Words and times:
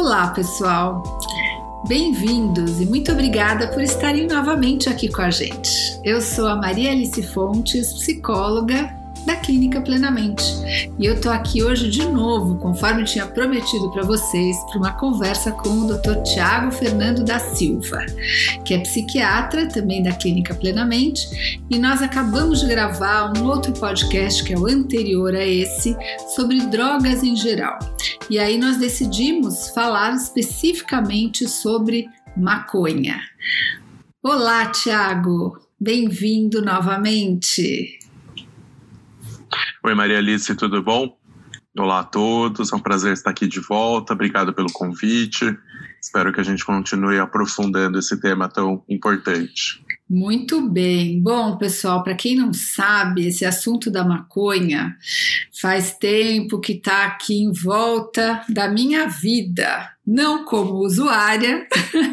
Olá, 0.00 0.28
pessoal! 0.28 1.02
Bem-vindos 1.86 2.80
e 2.80 2.86
muito 2.86 3.12
obrigada 3.12 3.68
por 3.68 3.82
estarem 3.82 4.26
novamente 4.26 4.88
aqui 4.88 5.12
com 5.12 5.20
a 5.20 5.30
gente. 5.30 5.70
Eu 6.02 6.22
sou 6.22 6.48
a 6.48 6.56
Maria 6.56 6.90
Alice 6.90 7.22
Fontes, 7.22 7.92
psicóloga 7.92 8.96
da 9.26 9.36
Clínica 9.36 9.78
Plenamente. 9.82 10.42
E 10.98 11.04
eu 11.04 11.20
tô 11.20 11.28
aqui 11.28 11.62
hoje 11.62 11.90
de 11.90 12.06
novo, 12.06 12.56
conforme 12.56 13.04
tinha 13.04 13.26
prometido 13.26 13.90
para 13.92 14.02
vocês, 14.02 14.56
para 14.70 14.78
uma 14.78 14.92
conversa 14.92 15.52
com 15.52 15.68
o 15.68 15.86
Dr. 15.86 16.22
Tiago 16.22 16.72
Fernando 16.72 17.22
da 17.22 17.38
Silva, 17.38 17.98
que 18.64 18.72
é 18.72 18.78
psiquiatra 18.78 19.68
também 19.68 20.02
da 20.02 20.12
Clínica 20.12 20.54
Plenamente, 20.54 21.60
e 21.68 21.78
nós 21.78 22.00
acabamos 22.00 22.60
de 22.60 22.68
gravar 22.68 23.34
um 23.36 23.44
outro 23.44 23.74
podcast 23.74 24.42
que 24.44 24.54
é 24.54 24.58
o 24.58 24.66
anterior 24.66 25.34
a 25.34 25.44
esse 25.44 25.94
sobre 26.34 26.58
drogas 26.68 27.22
em 27.22 27.36
geral. 27.36 27.78
E 28.30 28.38
aí 28.38 28.56
nós 28.56 28.76
decidimos 28.76 29.70
falar 29.70 30.14
especificamente 30.14 31.48
sobre 31.48 32.06
maconha. 32.36 33.20
Olá, 34.22 34.66
Tiago! 34.66 35.58
Bem-vindo 35.80 36.62
novamente! 36.62 37.98
Oi, 39.84 39.94
Maria 39.96 40.18
Alice, 40.18 40.54
tudo 40.54 40.80
bom? 40.80 41.18
Olá 41.76 41.98
a 42.00 42.04
todos, 42.04 42.72
é 42.72 42.76
um 42.76 42.80
prazer 42.80 43.14
estar 43.14 43.30
aqui 43.30 43.48
de 43.48 43.58
volta. 43.58 44.12
Obrigado 44.12 44.54
pelo 44.54 44.70
convite. 44.72 45.58
Espero 46.00 46.32
que 46.32 46.38
a 46.38 46.44
gente 46.44 46.64
continue 46.64 47.18
aprofundando 47.18 47.98
esse 47.98 48.20
tema 48.20 48.48
tão 48.48 48.84
importante. 48.88 49.84
Muito 50.12 50.68
bem. 50.68 51.22
Bom, 51.22 51.56
pessoal, 51.56 52.02
para 52.02 52.16
quem 52.16 52.34
não 52.34 52.52
sabe, 52.52 53.28
esse 53.28 53.44
assunto 53.44 53.92
da 53.92 54.04
maconha 54.04 54.96
faz 55.60 55.94
tempo 55.94 56.58
que 56.58 56.72
está 56.72 57.04
aqui 57.04 57.44
em 57.44 57.52
volta 57.52 58.44
da 58.48 58.68
minha 58.68 59.06
vida 59.06 59.88
não 60.06 60.44
como 60.44 60.74
usuária, 60.84 61.66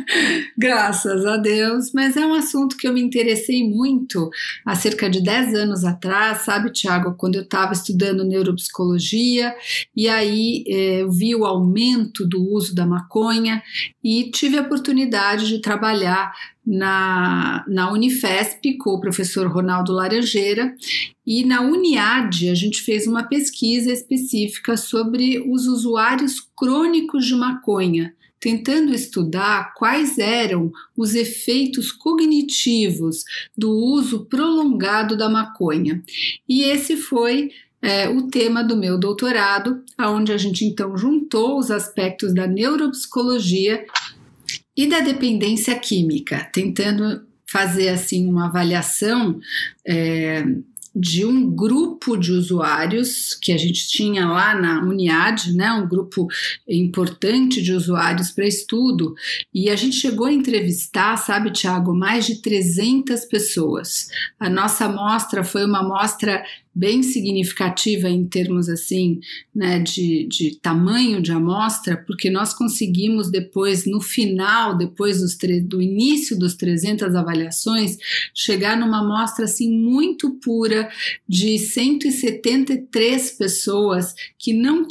graças 0.57 1.25
a 1.25 1.37
Deus, 1.37 1.91
mas 1.93 2.15
é 2.17 2.25
um 2.25 2.33
assunto 2.33 2.77
que 2.77 2.87
eu 2.87 2.93
me 2.93 3.01
interessei 3.01 3.67
muito 3.67 4.29
há 4.65 4.75
cerca 4.75 5.09
de 5.09 5.21
10 5.21 5.55
anos 5.55 5.83
atrás, 5.83 6.39
sabe, 6.39 6.71
Tiago, 6.71 7.15
quando 7.15 7.35
eu 7.35 7.43
estava 7.43 7.73
estudando 7.73 8.23
neuropsicologia, 8.23 9.55
e 9.95 10.07
aí 10.07 10.63
eh, 10.67 11.01
eu 11.01 11.11
vi 11.11 11.35
o 11.35 11.45
aumento 11.45 12.27
do 12.27 12.41
uso 12.53 12.75
da 12.75 12.85
maconha 12.85 13.63
e 14.03 14.29
tive 14.31 14.57
a 14.57 14.61
oportunidade 14.61 15.47
de 15.47 15.59
trabalhar 15.59 16.31
na, 16.65 17.63
na 17.67 17.91
Unifesp 17.91 18.77
com 18.77 18.91
o 18.91 18.99
professor 18.99 19.47
Ronaldo 19.47 19.93
Laranjeira 19.93 20.75
e 21.27 21.43
na 21.43 21.61
Uniad 21.61 22.49
a 22.49 22.55
gente 22.55 22.81
fez 22.81 23.05
uma 23.05 23.23
pesquisa 23.23 23.91
específica 23.91 24.77
sobre 24.77 25.39
os 25.39 25.67
usuários 25.67 26.39
crônicos 26.55 27.25
de 27.25 27.35
maconha, 27.35 28.15
tentando 28.39 28.95
estudar 28.95 29.73
quais 29.73 30.17
eram 30.17 30.71
os 30.95 31.15
efeitos 31.15 31.91
cognitivos 31.91 33.25
do 33.57 33.69
uso 33.69 34.23
prolongado 34.25 35.17
da 35.17 35.29
maconha. 35.29 36.01
E 36.47 36.63
esse 36.63 36.95
foi 36.95 37.51
é, 37.81 38.07
o 38.07 38.29
tema 38.29 38.63
do 38.63 38.77
meu 38.77 38.97
doutorado, 38.97 39.83
onde 39.99 40.31
a 40.31 40.37
gente 40.37 40.63
então 40.63 40.97
juntou 40.97 41.59
os 41.59 41.69
aspectos 41.69 42.33
da 42.33 42.47
neuropsicologia 42.47 43.85
e 44.77 44.87
da 44.87 45.01
dependência 45.01 45.77
química, 45.77 46.49
tentando 46.53 47.27
fazer 47.49 47.89
assim 47.89 48.29
uma 48.29 48.47
avaliação 48.47 49.39
é, 49.85 50.45
de 50.99 51.25
um 51.25 51.49
grupo 51.49 52.17
de 52.17 52.31
usuários 52.31 53.33
que 53.41 53.51
a 53.51 53.57
gente 53.57 53.87
tinha 53.87 54.27
lá 54.27 54.55
na 54.55 54.81
Uniad, 54.81 55.53
né, 55.53 55.71
um 55.71 55.87
grupo 55.87 56.27
importante 56.67 57.61
de 57.61 57.73
usuários 57.73 58.31
para 58.31 58.47
estudo, 58.47 59.13
e 59.53 59.69
a 59.69 59.75
gente 59.75 59.95
chegou 59.95 60.25
a 60.27 60.33
entrevistar, 60.33 61.17
sabe, 61.17 61.51
Tiago, 61.51 61.93
mais 61.93 62.25
de 62.25 62.41
300 62.41 63.25
pessoas. 63.25 64.09
A 64.39 64.49
nossa 64.49 64.85
amostra 64.85 65.43
foi 65.43 65.65
uma 65.65 65.79
amostra 65.79 66.43
bem 66.77 67.01
significativa 67.01 68.07
em 68.07 68.23
termos 68.23 68.69
assim, 68.69 69.19
né, 69.53 69.79
de, 69.79 70.27
de 70.27 70.59
tamanho 70.59 71.19
de 71.19 71.31
amostra, 71.31 71.97
porque 72.05 72.29
nós 72.29 72.53
conseguimos 72.53 73.31
depois, 73.31 73.87
no 73.87 73.99
final, 73.99 74.77
depois 74.77 75.19
dos 75.19 75.35
do 75.63 75.81
início 75.81 76.37
dos 76.37 76.53
300 76.53 77.15
avaliações, 77.15 77.97
chegar 78.31 78.77
numa 78.77 78.99
amostra 78.99 79.45
assim 79.45 79.71
muito 79.71 80.35
pura 80.35 80.87
de 81.27 81.57
173 81.57 83.31
pessoas 83.31 84.13
que 84.37 84.53
não 84.53 84.87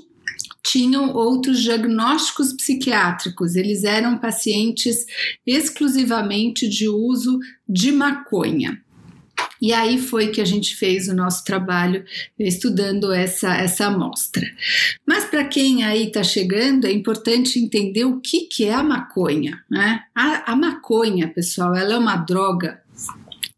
tinham 0.64 1.14
outros 1.14 1.62
diagnósticos 1.62 2.52
psiquiátricos, 2.52 3.54
eles 3.54 3.84
eram 3.84 4.18
pacientes 4.18 5.06
exclusivamente 5.46 6.68
de 6.68 6.88
uso 6.88 7.38
de 7.68 7.92
maconha. 7.92 8.82
E 9.66 9.72
aí 9.72 9.98
foi 9.98 10.28
que 10.28 10.40
a 10.40 10.44
gente 10.44 10.76
fez 10.76 11.08
o 11.08 11.14
nosso 11.14 11.42
trabalho 11.42 12.04
estudando 12.38 13.12
essa, 13.12 13.52
essa 13.56 13.86
amostra. 13.86 14.46
Mas 15.04 15.24
para 15.24 15.42
quem 15.44 15.82
aí 15.82 16.06
está 16.06 16.22
chegando, 16.22 16.86
é 16.86 16.92
importante 16.92 17.58
entender 17.58 18.04
o 18.04 18.20
que, 18.20 18.42
que 18.42 18.64
é 18.64 18.72
a 18.72 18.82
maconha. 18.84 19.60
Né? 19.68 20.04
A, 20.14 20.52
a 20.52 20.54
maconha, 20.54 21.26
pessoal, 21.26 21.74
ela 21.74 21.94
é 21.94 21.98
uma 21.98 22.14
droga 22.14 22.80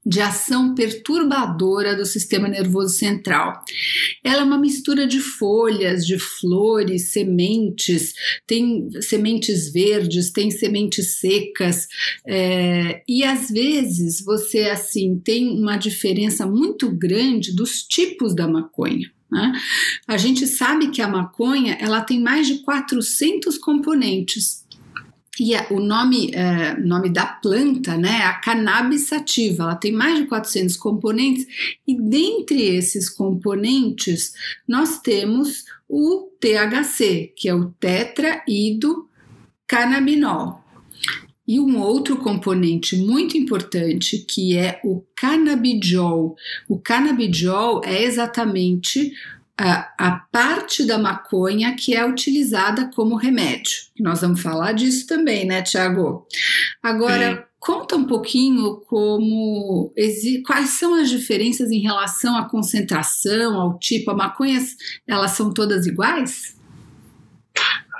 de 0.08 0.22
ação 0.22 0.74
perturbadora 0.74 1.94
do 1.94 2.06
sistema 2.06 2.48
nervoso 2.48 2.96
central. 2.96 3.62
Ela 4.24 4.40
é 4.40 4.44
uma 4.44 4.56
mistura 4.56 5.06
de 5.06 5.20
folhas, 5.20 6.06
de 6.06 6.18
flores, 6.18 7.12
sementes, 7.12 8.14
tem 8.46 8.88
sementes 9.02 9.70
verdes, 9.70 10.30
tem 10.30 10.50
sementes 10.50 11.18
secas, 11.20 11.86
é, 12.26 13.02
e 13.06 13.22
às 13.22 13.50
vezes 13.50 14.24
você 14.24 14.60
assim 14.70 15.20
tem 15.22 15.50
uma 15.50 15.76
diferença 15.76 16.46
muito 16.46 16.90
grande 16.90 17.54
dos 17.54 17.82
tipos 17.82 18.34
da 18.34 18.48
maconha. 18.48 19.12
Né? 19.30 19.52
A 20.06 20.16
gente 20.16 20.46
sabe 20.46 20.88
que 20.88 21.02
a 21.02 21.08
maconha 21.08 21.76
ela 21.78 22.00
tem 22.00 22.18
mais 22.18 22.46
de 22.46 22.62
400 22.62 23.58
componentes 23.58 24.66
e 25.40 25.54
o 25.72 25.80
nome, 25.80 26.30
é, 26.34 26.76
nome 26.78 27.10
da 27.10 27.26
planta 27.26 27.96
né, 27.96 28.20
é 28.20 28.24
a 28.24 28.34
cannabis 28.34 29.02
sativa, 29.02 29.64
ela 29.64 29.76
tem 29.76 29.92
mais 29.92 30.18
de 30.18 30.26
400 30.26 30.76
componentes, 30.76 31.46
e 31.86 32.00
dentre 32.00 32.62
esses 32.62 33.08
componentes 33.08 34.32
nós 34.66 35.00
temos 35.00 35.64
o 35.88 36.28
THC, 36.40 37.32
que 37.36 37.48
é 37.48 37.54
o 37.54 37.70
tetraído 37.78 39.08
cannabinol. 39.66 40.64
E 41.46 41.58
um 41.58 41.80
outro 41.80 42.18
componente 42.18 42.94
muito 42.94 43.38
importante 43.38 44.18
que 44.18 44.54
é 44.54 44.80
o 44.84 45.02
canabidiol. 45.16 46.36
O 46.68 46.78
canabidiol 46.78 47.80
é 47.84 48.02
exatamente 48.02 49.14
a, 49.58 49.92
a 49.98 50.10
parte 50.30 50.86
da 50.86 50.96
maconha 50.96 51.74
que 51.74 51.94
é 51.94 52.06
utilizada 52.06 52.90
como 52.94 53.16
remédio. 53.16 53.72
Nós 53.98 54.20
vamos 54.20 54.40
falar 54.40 54.72
disso 54.72 55.06
também, 55.08 55.44
né, 55.44 55.62
Tiago? 55.62 56.24
Agora, 56.80 57.36
Sim. 57.36 57.42
conta 57.58 57.96
um 57.96 58.04
pouquinho 58.04 58.76
como 58.86 59.92
quais 60.46 60.78
são 60.78 60.94
as 60.94 61.10
diferenças 61.10 61.72
em 61.72 61.80
relação 61.80 62.36
à 62.36 62.48
concentração, 62.48 63.60
ao 63.60 63.78
tipo. 63.80 64.12
A 64.12 64.14
maconhas, 64.14 64.76
elas 65.08 65.32
são 65.32 65.52
todas 65.52 65.86
iguais? 65.86 66.56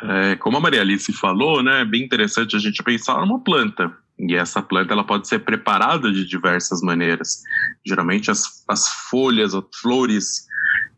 É, 0.04 0.36
como 0.36 0.58
a 0.58 0.60
Maria 0.60 0.80
Alice 0.80 1.12
falou, 1.12 1.60
né, 1.60 1.80
é 1.80 1.84
bem 1.84 2.04
interessante 2.04 2.54
a 2.54 2.60
gente 2.60 2.84
pensar 2.84 3.20
numa 3.20 3.40
planta. 3.40 3.92
E 4.16 4.34
essa 4.34 4.62
planta 4.62 4.92
ela 4.92 5.04
pode 5.04 5.26
ser 5.26 5.40
preparada 5.40 6.12
de 6.12 6.24
diversas 6.24 6.82
maneiras. 6.82 7.42
Geralmente 7.84 8.30
as, 8.30 8.64
as 8.68 8.88
folhas, 9.10 9.54
as 9.54 9.64
flores 9.80 10.48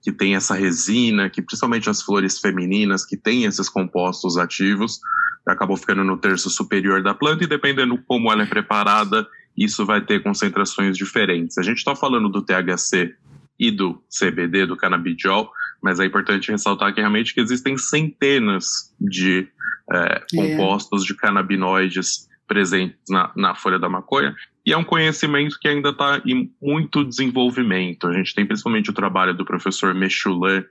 que 0.03 0.11
tem 0.11 0.35
essa 0.35 0.55
resina, 0.55 1.29
que 1.29 1.43
principalmente 1.43 1.91
as 1.91 2.03
flores 2.03 2.39
femininas, 2.39 3.05
que 3.05 3.17
têm 3.17 3.45
esses 3.45 3.69
compostos 3.69 4.37
ativos, 4.37 5.01
acabam 5.47 5.77
ficando 5.77 6.05
no 6.05 6.17
terço 6.17 6.49
superior 6.49 7.03
da 7.03 7.15
planta 7.15 7.45
e 7.45 7.47
dependendo 7.47 7.99
como 8.07 8.33
ela 8.33 8.43
é 8.43 8.47
preparada, 8.47 9.27
isso 9.57 9.85
vai 9.85 10.01
ter 10.01 10.23
concentrações 10.23 10.97
diferentes. 10.97 11.59
A 11.59 11.63
gente 11.63 11.79
está 11.79 11.95
falando 11.95 12.29
do 12.29 12.43
THC 12.43 13.15
e 13.59 13.71
do 13.71 14.03
CBD, 14.09 14.67
do 14.67 14.77
canabidiol, 14.77 15.51
mas 15.83 16.01
é 16.01 16.07
importante 16.07 16.51
ressaltar 16.51 16.95
que 16.95 17.01
realmente 17.01 17.35
que 17.35 17.41
existem 17.41 17.77
centenas 17.77 18.95
de 19.01 19.49
é, 19.93 20.23
compostos 20.35 21.05
de 21.05 21.15
canabinoides 21.15 22.29
presentes 22.47 22.99
na, 23.09 23.31
na 23.37 23.55
folha 23.55 23.79
da 23.79 23.89
maconha 23.89 24.35
e 24.71 24.73
é 24.73 24.79
um 24.79 24.85
conhecimento 24.85 25.59
que 25.61 25.67
ainda 25.67 25.89
está 25.89 26.23
em 26.25 26.49
muito 26.63 27.05
desenvolvimento. 27.05 28.07
A 28.07 28.13
gente 28.13 28.33
tem 28.33 28.47
principalmente 28.47 28.89
o 28.89 28.93
trabalho 28.93 29.35
do 29.35 29.45
professor 29.45 29.93
Mechoulet 29.93 30.65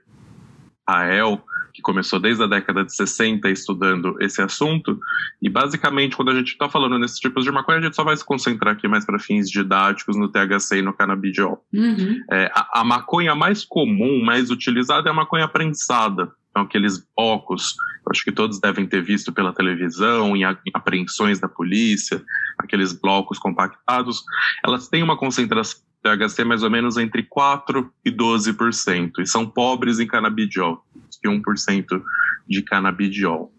Ael, 0.86 1.44
que 1.74 1.82
começou 1.82 2.18
desde 2.18 2.42
a 2.42 2.46
década 2.46 2.82
de 2.82 2.96
60 2.96 3.50
estudando 3.50 4.16
esse 4.18 4.40
assunto. 4.40 4.98
E 5.42 5.50
basicamente, 5.50 6.16
quando 6.16 6.30
a 6.30 6.34
gente 6.34 6.52
está 6.52 6.66
falando 6.66 6.98
nesses 6.98 7.18
tipos 7.18 7.44
de 7.44 7.52
maconha, 7.52 7.76
a 7.76 7.82
gente 7.82 7.94
só 7.94 8.02
vai 8.02 8.16
se 8.16 8.24
concentrar 8.24 8.72
aqui 8.72 8.88
mais 8.88 9.04
para 9.04 9.18
fins 9.18 9.50
didáticos 9.50 10.16
no 10.16 10.30
THC 10.30 10.78
e 10.78 10.82
no 10.82 10.94
canabidiol. 10.94 11.62
Uhum. 11.70 12.24
É, 12.30 12.50
a, 12.54 12.80
a, 12.80 12.84
maconha 12.84 13.34
mais 13.34 13.66
comum, 13.66 14.24
mais 14.24 14.50
utilizada, 14.50 15.10
é 15.10 15.12
a 15.12 15.14
maconha 15.14 15.46
prensada. 15.46 16.32
Então, 16.50 16.62
aqueles 16.62 17.06
blocos 17.14 17.74
acho 18.10 18.24
que 18.24 18.32
todos 18.32 18.60
devem 18.60 18.86
ter 18.86 19.02
visto 19.02 19.32
pela 19.32 19.52
televisão, 19.52 20.36
em 20.36 20.42
apreensões 20.74 21.38
da 21.38 21.48
polícia, 21.48 22.22
aqueles 22.70 22.92
blocos 22.92 23.38
compactados, 23.38 24.22
elas 24.64 24.88
têm 24.88 25.02
uma 25.02 25.16
concentração 25.16 25.80
de 25.80 26.28
THC 26.28 26.44
mais 26.44 26.62
ou 26.62 26.70
menos 26.70 26.96
entre 26.96 27.22
4% 27.22 27.90
e 28.04 28.10
12%, 28.10 29.10
e 29.20 29.26
são 29.26 29.44
pobres 29.46 29.98
em 29.98 30.06
canabidiol, 30.06 30.84
que 31.20 31.28
1% 31.28 32.02
de 32.48 32.62
canabidiol. 32.62 33.52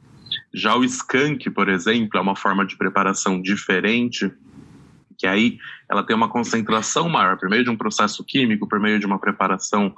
Já 0.53 0.75
o 0.75 0.83
skunk, 0.83 1.49
por 1.49 1.69
exemplo, 1.69 2.17
é 2.17 2.21
uma 2.21 2.35
forma 2.35 2.65
de 2.65 2.77
preparação 2.77 3.41
diferente, 3.41 4.31
que 5.17 5.27
aí 5.27 5.59
ela 5.89 6.03
tem 6.03 6.15
uma 6.15 6.29
concentração 6.29 7.07
maior, 7.07 7.37
por 7.37 7.49
meio 7.49 7.63
de 7.63 7.69
um 7.69 7.77
processo 7.77 8.23
químico, 8.25 8.67
por 8.67 8.79
meio 8.79 8.97
de 8.97 9.05
uma 9.05 9.19
preparação 9.19 9.93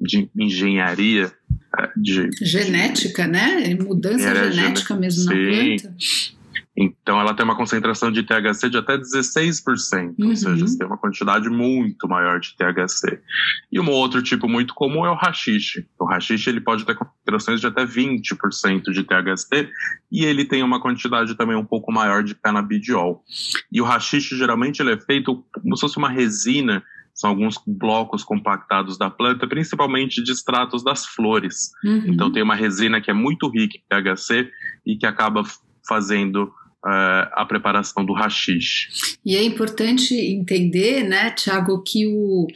de 0.00 0.28
engenharia. 0.36 1.32
É, 1.78 1.90
de, 1.96 2.30
genética, 2.42 3.24
de, 3.24 3.30
né? 3.30 3.74
Mudança 3.74 4.50
genética 4.50 4.96
mesmo 4.96 5.22
sim. 5.22 5.28
na 5.28 5.34
planta. 5.34 5.96
Então, 6.76 7.20
ela 7.20 7.32
tem 7.34 7.44
uma 7.44 7.56
concentração 7.56 8.10
de 8.10 8.22
THC 8.22 8.68
de 8.68 8.78
até 8.78 8.98
16%, 8.98 10.14
uhum. 10.18 10.28
ou 10.28 10.36
seja, 10.36 10.66
você 10.66 10.78
tem 10.78 10.86
uma 10.86 10.98
quantidade 10.98 11.48
muito 11.48 12.08
maior 12.08 12.40
de 12.40 12.56
THC. 12.56 13.20
E 13.70 13.78
um 13.78 13.88
outro 13.90 14.22
tipo 14.22 14.48
muito 14.48 14.74
comum 14.74 15.06
é 15.06 15.10
o 15.10 15.14
rachixe. 15.14 15.86
O 15.98 16.04
rachixe 16.04 16.50
ele 16.50 16.60
pode 16.60 16.84
ter 16.84 16.96
concentrações 16.96 17.60
de 17.60 17.66
até 17.66 17.86
20% 17.86 18.90
de 18.90 19.04
THC 19.04 19.70
e 20.10 20.24
ele 20.24 20.44
tem 20.44 20.62
uma 20.62 20.80
quantidade 20.80 21.36
também 21.36 21.56
um 21.56 21.64
pouco 21.64 21.92
maior 21.92 22.24
de 22.24 22.34
canabidiol. 22.34 23.22
E 23.70 23.80
o 23.80 23.84
rachixe, 23.84 24.36
geralmente, 24.36 24.80
ele 24.80 24.92
é 24.92 25.00
feito 25.00 25.44
como 25.52 25.76
se 25.76 25.80
fosse 25.80 25.96
uma 25.96 26.08
resina 26.08 26.82
são 27.14 27.30
alguns 27.30 27.54
blocos 27.64 28.24
compactados 28.24 28.98
da 28.98 29.08
planta, 29.08 29.46
principalmente 29.46 30.22
de 30.22 30.32
extratos 30.32 30.82
das 30.82 31.06
flores. 31.06 31.70
Uhum. 31.84 32.06
Então 32.08 32.32
tem 32.32 32.42
uma 32.42 32.56
resina 32.56 33.00
que 33.00 33.08
é 33.08 33.14
muito 33.14 33.48
rica 33.48 33.78
em 33.78 34.14
THC 34.14 34.50
e 34.84 34.96
que 34.96 35.06
acaba 35.06 35.44
fazendo 35.86 36.52
a 36.86 37.46
preparação 37.48 38.04
do 38.04 38.12
rachixe. 38.12 38.88
E 39.24 39.36
é 39.36 39.42
importante 39.42 40.14
entender, 40.14 41.02
né, 41.02 41.30
Tiago, 41.30 41.82
que 41.82 42.06
o, 42.06 42.46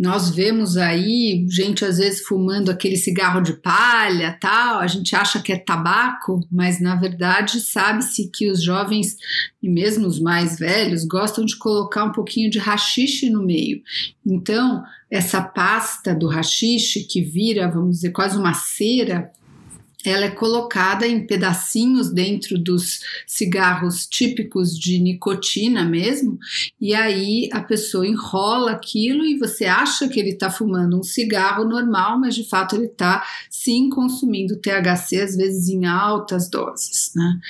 nós 0.00 0.30
vemos 0.30 0.76
aí 0.76 1.44
gente 1.50 1.84
às 1.84 1.98
vezes 1.98 2.22
fumando 2.22 2.70
aquele 2.70 2.96
cigarro 2.96 3.42
de 3.42 3.52
palha, 3.54 4.38
tal, 4.40 4.78
a 4.78 4.86
gente 4.86 5.14
acha 5.14 5.40
que 5.40 5.52
é 5.52 5.58
tabaco, 5.58 6.40
mas 6.50 6.80
na 6.80 6.96
verdade 6.96 7.60
sabe-se 7.60 8.30
que 8.32 8.50
os 8.50 8.62
jovens 8.62 9.16
e 9.62 9.68
mesmo 9.68 10.06
os 10.06 10.18
mais 10.18 10.58
velhos 10.58 11.04
gostam 11.04 11.44
de 11.44 11.56
colocar 11.56 12.04
um 12.04 12.12
pouquinho 12.12 12.48
de 12.48 12.58
rachixe 12.58 13.28
no 13.28 13.44
meio. 13.44 13.82
Então, 14.24 14.82
essa 15.10 15.42
pasta 15.42 16.14
do 16.14 16.26
rachixe 16.26 17.04
que 17.04 17.20
vira, 17.20 17.70
vamos 17.70 17.96
dizer, 17.96 18.12
quase 18.12 18.38
uma 18.38 18.54
cera, 18.54 19.30
ela 20.04 20.26
é 20.26 20.30
colocada 20.30 21.06
em 21.06 21.26
pedacinhos 21.26 22.10
dentro 22.10 22.56
dos 22.56 23.00
cigarros 23.26 24.06
típicos 24.06 24.78
de 24.78 24.98
nicotina 24.98 25.84
mesmo, 25.84 26.38
e 26.80 26.94
aí 26.94 27.48
a 27.52 27.60
pessoa 27.60 28.06
enrola 28.06 28.72
aquilo 28.72 29.24
e 29.24 29.38
você 29.38 29.64
acha 29.64 30.08
que 30.08 30.20
ele 30.20 30.30
está 30.30 30.50
fumando 30.50 30.98
um 30.98 31.02
cigarro 31.02 31.64
normal, 31.64 32.18
mas 32.18 32.34
de 32.34 32.48
fato 32.48 32.76
ele 32.76 32.86
está 32.86 33.24
sim 33.50 33.90
consumindo 33.90 34.60
THC, 34.60 35.20
às 35.20 35.36
vezes 35.36 35.68
em 35.68 35.84
altas 35.84 36.48
doses. 36.48 37.12
Né? 37.16 37.40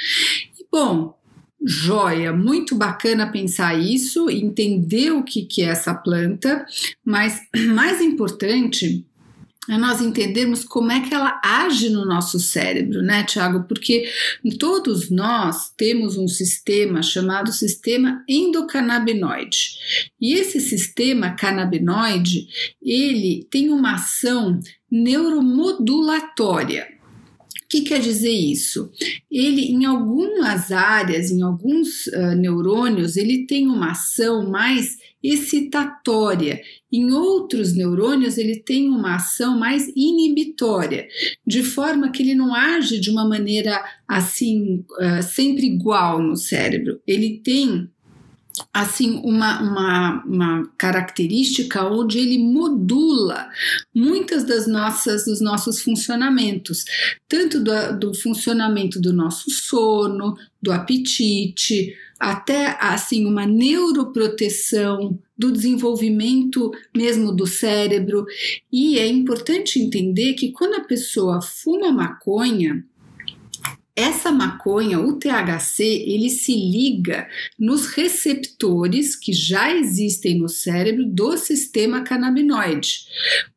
E, 0.58 0.66
bom, 0.72 1.18
Joia, 1.62 2.32
muito 2.32 2.74
bacana 2.74 3.30
pensar 3.30 3.78
isso, 3.78 4.30
entender 4.30 5.10
o 5.10 5.22
que, 5.22 5.42
que 5.44 5.62
é 5.62 5.66
essa 5.66 5.92
planta, 5.92 6.64
mas 7.04 7.40
mais 7.74 8.00
importante 8.00 9.04
é 9.68 9.76
nós 9.76 10.00
entendermos 10.00 10.64
como 10.64 10.90
é 10.90 11.00
que 11.00 11.14
ela 11.14 11.40
age 11.44 11.90
no 11.90 12.04
nosso 12.04 12.40
cérebro, 12.40 13.02
né, 13.02 13.22
Tiago? 13.24 13.64
Porque 13.64 14.08
todos 14.58 15.10
nós 15.10 15.70
temos 15.76 16.16
um 16.16 16.26
sistema 16.26 17.02
chamado 17.02 17.52
sistema 17.52 18.24
endocannabinoide. 18.28 19.78
E 20.20 20.34
esse 20.34 20.60
sistema 20.60 21.32
canabinoide, 21.32 22.48
ele 22.82 23.46
tem 23.50 23.70
uma 23.70 23.94
ação 23.94 24.58
neuromodulatória. 24.90 26.97
O 27.68 27.70
que 27.70 27.82
quer 27.82 28.00
dizer 28.00 28.32
isso? 28.32 28.90
Ele, 29.30 29.60
em 29.60 29.84
algumas 29.84 30.72
áreas, 30.72 31.30
em 31.30 31.42
alguns 31.42 32.06
uh, 32.06 32.34
neurônios, 32.34 33.14
ele 33.18 33.44
tem 33.44 33.66
uma 33.66 33.90
ação 33.90 34.48
mais 34.48 34.96
excitatória. 35.22 36.62
Em 36.90 37.12
outros 37.12 37.74
neurônios, 37.76 38.38
ele 38.38 38.56
tem 38.56 38.88
uma 38.88 39.16
ação 39.16 39.58
mais 39.58 39.86
inibitória, 39.94 41.06
de 41.46 41.62
forma 41.62 42.10
que 42.10 42.22
ele 42.22 42.34
não 42.34 42.54
age 42.54 42.98
de 42.98 43.10
uma 43.10 43.28
maneira 43.28 43.84
assim, 44.08 44.82
uh, 44.92 45.22
sempre 45.22 45.66
igual 45.66 46.22
no 46.22 46.38
cérebro. 46.38 47.02
Ele 47.06 47.38
tem 47.44 47.90
assim 48.72 49.20
uma, 49.24 49.60
uma, 49.60 50.24
uma 50.24 50.70
característica 50.76 51.84
onde 51.84 52.18
ele 52.18 52.38
modula 52.38 53.48
muitas 53.94 54.44
das 54.44 54.66
nossas 54.66 55.24
dos 55.24 55.40
nossos 55.40 55.82
funcionamentos, 55.82 56.84
tanto 57.28 57.60
do, 57.60 57.98
do 57.98 58.14
funcionamento 58.14 59.00
do 59.00 59.12
nosso 59.12 59.50
sono, 59.50 60.36
do 60.60 60.72
apetite, 60.72 61.94
até 62.18 62.76
assim 62.80 63.26
uma 63.26 63.46
neuroproteção 63.46 65.18
do 65.36 65.52
desenvolvimento 65.52 66.72
mesmo 66.94 67.32
do 67.32 67.46
cérebro. 67.46 68.26
E 68.72 68.98
é 68.98 69.06
importante 69.06 69.80
entender 69.80 70.34
que 70.34 70.50
quando 70.50 70.74
a 70.74 70.84
pessoa 70.84 71.40
fuma 71.40 71.92
maconha, 71.92 72.84
essa 73.98 74.30
maconha, 74.30 75.00
o 75.00 75.18
THC, 75.18 75.82
ele 75.82 76.30
se 76.30 76.54
liga 76.54 77.28
nos 77.58 77.86
receptores 77.88 79.16
que 79.16 79.32
já 79.32 79.74
existem 79.74 80.38
no 80.38 80.48
cérebro 80.48 81.04
do 81.04 81.36
sistema 81.36 82.02
canabinoide. 82.02 83.06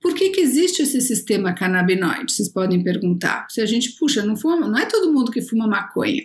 Por 0.01 0.15
que, 0.15 0.31
que 0.31 0.41
existe 0.41 0.81
esse 0.81 0.99
sistema 0.99 1.53
canabinoide? 1.53 2.33
Vocês 2.33 2.49
podem 2.49 2.83
perguntar. 2.83 3.45
Se 3.49 3.61
a 3.61 3.65
gente, 3.67 3.91
puxa, 3.91 4.25
não, 4.25 4.35
fuma, 4.35 4.67
não 4.67 4.79
é 4.79 4.85
todo 4.87 5.13
mundo 5.13 5.31
que 5.31 5.43
fuma 5.43 5.67
maconha 5.67 6.23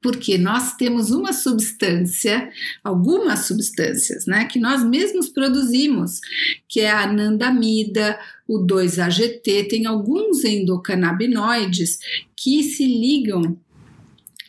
porque 0.00 0.38
nós 0.38 0.74
temos 0.76 1.10
uma 1.10 1.32
substância, 1.32 2.50
algumas 2.82 3.46
substâncias, 3.46 4.26
né, 4.26 4.46
que 4.46 4.58
nós 4.58 4.82
mesmos 4.82 5.28
produzimos, 5.28 6.20
que 6.68 6.80
é 6.80 6.90
a 6.90 7.04
anandamida, 7.04 8.18
o 8.48 8.58
2-AGT, 8.58 9.68
tem 9.68 9.86
alguns 9.86 10.44
endocannabinoides 10.44 11.98
que 12.34 12.62
se 12.62 12.84
ligam 12.84 13.58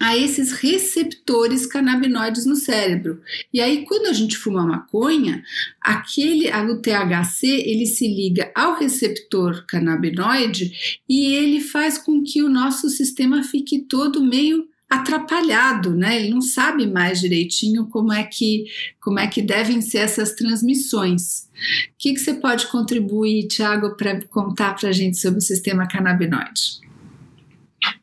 a 0.01 0.17
esses 0.17 0.53
receptores 0.53 1.67
canabinoides 1.67 2.43
no 2.47 2.55
cérebro. 2.55 3.21
E 3.53 3.61
aí, 3.61 3.85
quando 3.85 4.07
a 4.07 4.13
gente 4.13 4.35
fuma 4.35 4.65
maconha, 4.65 5.43
aquele 5.79 6.49
o 6.49 6.81
THC 6.81 7.45
ele 7.45 7.85
se 7.85 8.07
liga 8.07 8.51
ao 8.55 8.79
receptor 8.79 9.63
canabinoide 9.67 10.99
e 11.07 11.35
ele 11.35 11.61
faz 11.61 11.99
com 11.99 12.23
que 12.23 12.41
o 12.41 12.49
nosso 12.49 12.89
sistema 12.89 13.43
fique 13.43 13.81
todo 13.81 14.25
meio 14.25 14.70
atrapalhado, 14.91 15.95
né? 15.95 16.19
Ele 16.19 16.29
não 16.29 16.41
sabe 16.41 16.85
mais 16.85 17.21
direitinho 17.21 17.85
como 17.85 18.11
é 18.11 18.23
que 18.23 18.65
como 18.99 19.19
é 19.19 19.25
que 19.25 19.41
devem 19.41 19.81
ser 19.81 19.99
essas 19.99 20.35
transmissões. 20.35 21.49
O 21.89 21.93
que, 21.97 22.13
que 22.13 22.19
você 22.19 22.33
pode 22.33 22.67
contribuir, 22.67 23.47
Tiago, 23.47 23.95
para 23.95 24.21
contar 24.27 24.75
para 24.75 24.89
a 24.89 24.91
gente 24.91 25.17
sobre 25.17 25.39
o 25.39 25.41
sistema 25.41 25.87
canabinoide? 25.87 26.81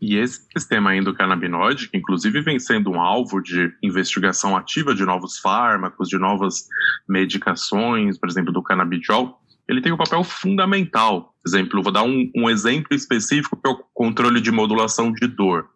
E 0.00 0.16
esse 0.16 0.40
sistema 0.56 0.96
endocannabinoide, 0.96 1.88
que 1.88 1.98
inclusive 1.98 2.40
vem 2.40 2.58
sendo 2.58 2.90
um 2.90 3.00
alvo 3.00 3.40
de 3.42 3.70
investigação 3.82 4.56
ativa 4.56 4.94
de 4.94 5.04
novos 5.04 5.38
fármacos, 5.38 6.08
de 6.08 6.18
novas 6.18 6.68
medicações, 7.06 8.16
por 8.16 8.28
exemplo, 8.28 8.52
do 8.52 8.62
canabidiol, 8.62 9.40
ele 9.68 9.82
tem 9.82 9.92
um 9.92 9.96
papel 9.96 10.24
fundamental. 10.24 11.34
Por 11.42 11.50
exemplo, 11.50 11.82
vou 11.82 11.92
dar 11.92 12.02
um, 12.02 12.30
um 12.34 12.48
exemplo 12.48 12.96
específico 12.96 13.56
que 13.56 13.68
é 13.68 13.72
o 13.72 13.84
controle 13.92 14.40
de 14.40 14.50
modulação 14.50 15.12
de 15.12 15.26
dor. 15.26 15.68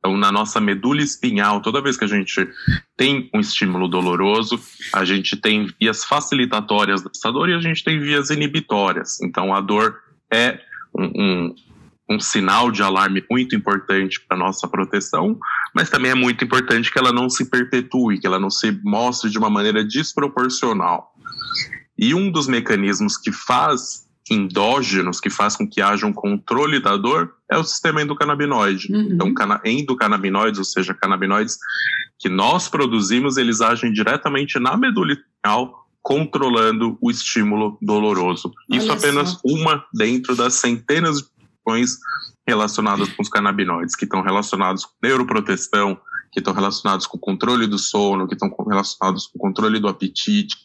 Então, 0.00 0.16
na 0.16 0.32
nossa 0.32 0.58
medula 0.60 1.02
espinhal, 1.02 1.60
toda 1.60 1.82
vez 1.82 1.96
que 1.96 2.04
a 2.04 2.08
gente 2.08 2.48
tem 2.96 3.30
um 3.34 3.40
estímulo 3.40 3.86
doloroso, 3.86 4.58
a 4.94 5.04
gente 5.04 5.36
tem 5.36 5.68
vias 5.78 6.04
facilitatórias 6.04 7.02
dessa 7.02 7.30
dor 7.30 7.50
e 7.50 7.54
a 7.54 7.60
gente 7.60 7.84
tem 7.84 8.00
vias 8.00 8.30
inibitórias. 8.30 9.20
Então, 9.20 9.54
a 9.54 9.60
dor 9.60 10.00
é 10.32 10.58
um, 10.94 11.04
um, 11.04 11.54
um 12.12 12.18
sinal 12.18 12.70
de 12.70 12.82
alarme 12.82 13.22
muito 13.30 13.54
importante 13.54 14.18
para 14.26 14.38
nossa 14.38 14.66
proteção, 14.66 15.38
mas 15.74 15.90
também 15.90 16.12
é 16.12 16.14
muito 16.14 16.42
importante 16.42 16.90
que 16.90 16.98
ela 16.98 17.12
não 17.12 17.28
se 17.28 17.50
perpetue, 17.50 18.18
que 18.18 18.26
ela 18.26 18.40
não 18.40 18.50
se 18.50 18.72
mostre 18.82 19.30
de 19.30 19.36
uma 19.36 19.50
maneira 19.50 19.84
desproporcional. 19.84 21.12
E 21.98 22.14
um 22.14 22.30
dos 22.30 22.48
mecanismos 22.48 23.18
que 23.18 23.30
faz 23.30 24.08
endógenos 24.30 25.20
que 25.20 25.28
faz 25.28 25.56
com 25.56 25.68
que 25.68 25.82
haja 25.82 26.06
um 26.06 26.12
controle 26.12 26.80
da 26.80 26.96
dor 26.96 27.34
é 27.50 27.58
o 27.58 27.64
sistema 27.64 28.00
endocannabinoide. 28.00 28.92
Uhum. 28.92 29.08
Então, 29.12 29.34
endocannabinoides, 29.64 30.58
ou 30.58 30.64
seja, 30.64 30.94
canabinoides 30.94 31.58
que 32.18 32.28
nós 32.28 32.68
produzimos, 32.68 33.36
eles 33.36 33.60
agem 33.60 33.92
diretamente 33.92 34.58
na 34.60 34.76
medula 34.76 35.12
espinhal, 35.12 35.86
controlando 36.02 36.96
o 37.00 37.10
estímulo 37.10 37.76
doloroso. 37.82 38.52
Olha 38.70 38.78
Isso 38.78 38.92
apenas 38.92 39.30
só. 39.30 39.40
uma 39.44 39.84
dentro 39.92 40.36
das 40.36 40.54
centenas 40.54 41.18
de 41.18 41.28
funções 41.64 41.98
relacionadas 42.46 43.08
com 43.10 43.22
os 43.22 43.28
canabinoides, 43.28 43.96
que 43.96 44.04
estão 44.04 44.22
relacionados 44.22 44.84
com 44.84 44.92
neuroproteção, 45.02 45.98
que 46.32 46.38
estão 46.38 46.54
relacionados 46.54 47.06
com 47.06 47.16
o 47.16 47.20
controle 47.20 47.66
do 47.66 47.78
sono, 47.78 48.28
que 48.28 48.34
estão 48.34 48.54
relacionados 48.68 49.26
com 49.26 49.38
o 49.38 49.40
controle 49.40 49.80
do 49.80 49.88
apetite. 49.88 50.56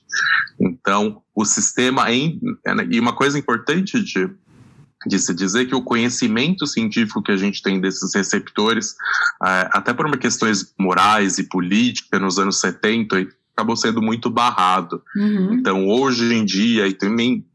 Então, 0.59 1.21
o 1.33 1.43
sistema. 1.43 2.11
Em, 2.11 2.39
e 2.91 2.99
uma 2.99 3.13
coisa 3.13 3.37
importante 3.37 4.01
de, 4.03 4.29
de 5.07 5.19
se 5.19 5.33
dizer 5.33 5.65
que 5.65 5.75
o 5.75 5.81
conhecimento 5.81 6.67
científico 6.67 7.21
que 7.21 7.31
a 7.31 7.37
gente 7.37 7.61
tem 7.61 7.81
desses 7.81 8.13
receptores, 8.13 8.95
é, 9.43 9.69
até 9.71 9.93
por 9.93 10.05
uma 10.05 10.17
questões 10.17 10.73
morais 10.79 11.37
e 11.39 11.43
políticas 11.43 12.21
nos 12.21 12.37
anos 12.37 12.59
70, 12.59 13.27
acabou 13.55 13.75
sendo 13.75 14.01
muito 14.01 14.29
barrado. 14.29 15.01
Uhum. 15.15 15.53
Então, 15.53 15.87
hoje 15.87 16.31
em 16.33 16.45
dia, 16.45 16.87
e 16.87 16.93
também 16.93 17.45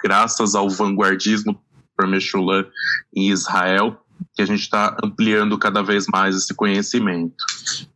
graças 0.00 0.54
ao 0.54 0.70
vanguardismo 0.70 1.60
por 1.96 2.06
Meshulam 2.06 2.66
em 3.14 3.30
Israel, 3.30 3.98
que 4.34 4.42
a 4.42 4.46
gente 4.46 4.60
está 4.60 4.96
ampliando 5.02 5.58
cada 5.58 5.82
vez 5.82 6.06
mais 6.06 6.36
esse 6.36 6.54
conhecimento. 6.54 7.34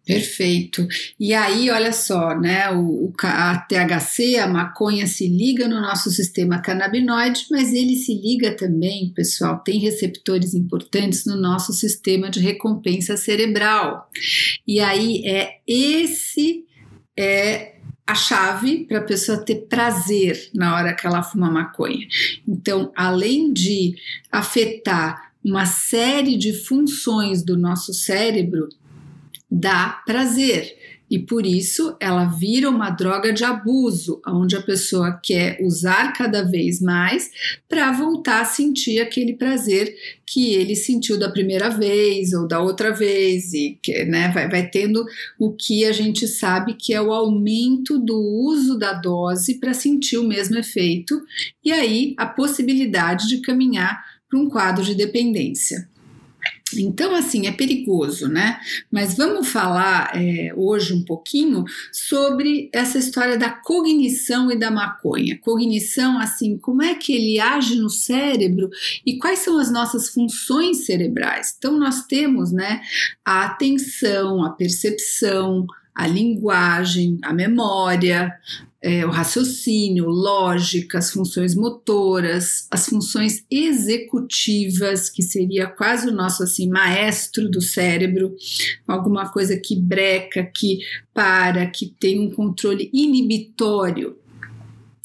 Perfeito. 0.06 0.88
E 1.20 1.32
aí, 1.34 1.70
olha 1.70 1.92
só, 1.92 2.34
né? 2.34 2.70
O, 2.72 3.12
a 3.22 3.58
THC, 3.58 4.36
a 4.38 4.48
maconha, 4.48 5.06
se 5.06 5.28
liga 5.28 5.68
no 5.68 5.80
nosso 5.80 6.10
sistema 6.10 6.60
canabinoide, 6.60 7.46
mas 7.50 7.72
ele 7.72 7.94
se 7.94 8.14
liga 8.14 8.56
também, 8.56 9.12
pessoal, 9.14 9.58
tem 9.58 9.78
receptores 9.78 10.54
importantes 10.54 11.26
no 11.26 11.36
nosso 11.36 11.72
sistema 11.72 12.30
de 12.30 12.40
recompensa 12.40 13.16
cerebral. 13.16 14.10
E 14.66 14.80
aí 14.80 15.22
é 15.26 15.58
esse 15.66 16.64
é 17.16 17.76
a 18.10 18.14
chave 18.14 18.84
para 18.86 18.98
a 18.98 19.04
pessoa 19.04 19.38
ter 19.38 19.66
prazer 19.68 20.50
na 20.52 20.74
hora 20.74 20.94
que 20.94 21.06
ela 21.06 21.22
fuma 21.22 21.48
maconha. 21.48 22.08
Então, 22.48 22.92
além 22.96 23.52
de 23.52 23.94
afetar 24.32 25.29
uma 25.44 25.66
série 25.66 26.36
de 26.36 26.52
funções 26.52 27.42
do 27.42 27.56
nosso 27.56 27.92
cérebro 27.92 28.68
dá 29.50 30.02
prazer. 30.06 30.76
E 31.10 31.18
por 31.18 31.44
isso 31.44 31.96
ela 31.98 32.26
vira 32.26 32.70
uma 32.70 32.88
droga 32.88 33.32
de 33.32 33.42
abuso, 33.42 34.22
onde 34.24 34.54
a 34.54 34.62
pessoa 34.62 35.18
quer 35.20 35.58
usar 35.60 36.12
cada 36.12 36.42
vez 36.42 36.80
mais 36.80 37.28
para 37.68 37.90
voltar 37.90 38.42
a 38.42 38.44
sentir 38.44 39.00
aquele 39.00 39.34
prazer 39.34 39.92
que 40.24 40.54
ele 40.54 40.76
sentiu 40.76 41.18
da 41.18 41.28
primeira 41.28 41.68
vez 41.68 42.32
ou 42.32 42.46
da 42.46 42.60
outra 42.60 42.92
vez, 42.92 43.52
e 43.52 43.76
que, 43.82 44.04
né, 44.04 44.30
vai, 44.32 44.48
vai 44.48 44.70
tendo 44.70 45.04
o 45.36 45.50
que 45.50 45.84
a 45.84 45.90
gente 45.90 46.28
sabe 46.28 46.74
que 46.74 46.94
é 46.94 47.02
o 47.02 47.12
aumento 47.12 47.98
do 47.98 48.16
uso 48.16 48.78
da 48.78 48.92
dose 48.92 49.58
para 49.58 49.74
sentir 49.74 50.16
o 50.16 50.28
mesmo 50.28 50.56
efeito, 50.58 51.20
e 51.64 51.72
aí 51.72 52.14
a 52.16 52.26
possibilidade 52.26 53.26
de 53.26 53.38
caminhar 53.38 54.00
para 54.30 54.38
um 54.38 54.48
quadro 54.48 54.84
de 54.84 54.94
dependência. 54.94 55.88
Então, 56.76 57.14
assim, 57.14 57.46
é 57.46 57.52
perigoso, 57.52 58.28
né? 58.28 58.60
Mas 58.90 59.16
vamos 59.16 59.48
falar 59.48 60.12
é, 60.14 60.52
hoje 60.56 60.94
um 60.94 61.04
pouquinho 61.04 61.64
sobre 61.92 62.70
essa 62.72 62.98
história 62.98 63.36
da 63.36 63.50
cognição 63.50 64.50
e 64.50 64.56
da 64.56 64.70
maconha. 64.70 65.38
Cognição, 65.40 66.18
assim, 66.18 66.56
como 66.58 66.82
é 66.82 66.94
que 66.94 67.12
ele 67.12 67.40
age 67.40 67.74
no 67.76 67.90
cérebro 67.90 68.70
e 69.04 69.18
quais 69.18 69.40
são 69.40 69.58
as 69.58 69.70
nossas 69.70 70.10
funções 70.10 70.84
cerebrais. 70.86 71.54
Então, 71.58 71.76
nós 71.76 72.06
temos, 72.06 72.52
né, 72.52 72.80
a 73.24 73.46
atenção, 73.46 74.44
a 74.44 74.50
percepção, 74.50 75.66
a 75.94 76.06
linguagem, 76.06 77.18
a 77.22 77.32
memória, 77.32 78.32
é, 78.82 79.04
o 79.04 79.10
raciocínio, 79.10 80.06
lógica, 80.06 80.98
as 80.98 81.10
funções 81.10 81.54
motoras, 81.54 82.66
as 82.70 82.86
funções 82.86 83.44
executivas, 83.50 85.10
que 85.10 85.22
seria 85.22 85.66
quase 85.66 86.08
o 86.08 86.12
nosso 86.12 86.42
assim 86.42 86.68
maestro 86.68 87.50
do 87.50 87.60
cérebro, 87.60 88.34
alguma 88.86 89.30
coisa 89.30 89.58
que 89.58 89.76
breca, 89.76 90.44
que 90.44 90.78
para, 91.12 91.66
que 91.66 91.94
tem 92.00 92.20
um 92.20 92.30
controle 92.30 92.90
inibitório 92.92 94.19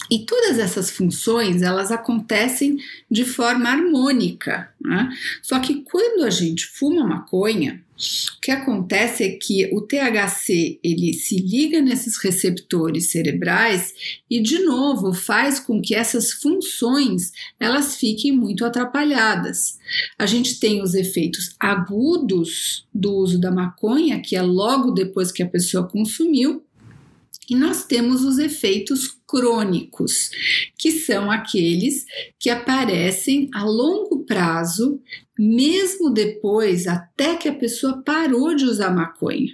e 0.10 0.20
todas 0.20 0.60
essas 0.60 0.90
funções 0.90 1.62
elas 1.62 1.92
acontecem 1.92 2.78
de 3.10 3.26
forma 3.26 3.70
harmônica. 3.70 4.70
Né? 4.80 5.10
Só 5.42 5.60
que 5.60 5.82
quando 5.82 6.24
a 6.24 6.30
gente 6.30 6.66
fuma 6.68 7.06
maconha, 7.06 7.84
o 7.98 8.42
que 8.42 8.52
acontece 8.52 9.24
é 9.24 9.30
que 9.30 9.70
o 9.74 9.82
THC 9.82 10.80
ele 10.84 11.14
se 11.14 11.38
liga 11.38 11.82
nesses 11.82 12.18
receptores 12.18 13.10
cerebrais 13.10 13.94
e 14.30 14.42
de 14.42 14.60
novo 14.60 15.14
faz 15.14 15.62
com 15.62 15.82
que 15.82 15.96
essas 15.96 16.34
funções 16.34 17.32
elas 17.58 17.96
fiquem 17.96 18.34
muito 18.34 18.66
atrapalhadas. 18.66 19.80
A 20.20 20.26
gente 20.26 20.60
tem 20.60 20.82
os 20.82 20.94
efeitos 20.94 21.56
agudos 21.58 22.86
do 22.94 23.14
uso 23.14 23.40
da 23.40 23.50
maconha, 23.50 24.20
que 24.20 24.36
é 24.36 24.42
logo 24.42 24.92
depois 24.92 25.32
que 25.32 25.42
a 25.42 25.48
pessoa 25.48 25.88
consumiu, 25.88 26.66
e 27.50 27.56
nós 27.56 27.86
temos 27.86 28.24
os 28.24 28.40
efeitos 28.40 29.08
crônicos, 29.36 30.30
que 30.78 30.92
são 30.92 31.30
aqueles 31.30 32.06
que 32.40 32.50
aparecem 32.50 33.50
a 33.54 33.66
longo 33.66 34.24
prazo, 34.24 35.02
mesmo 35.38 36.10
depois, 36.10 36.88
até 36.88 37.36
que 37.36 37.50
a 37.50 37.54
pessoa 37.54 38.02
parou 38.02 38.56
de 38.56 38.64
usar 38.64 38.96
maconha. 38.96 39.54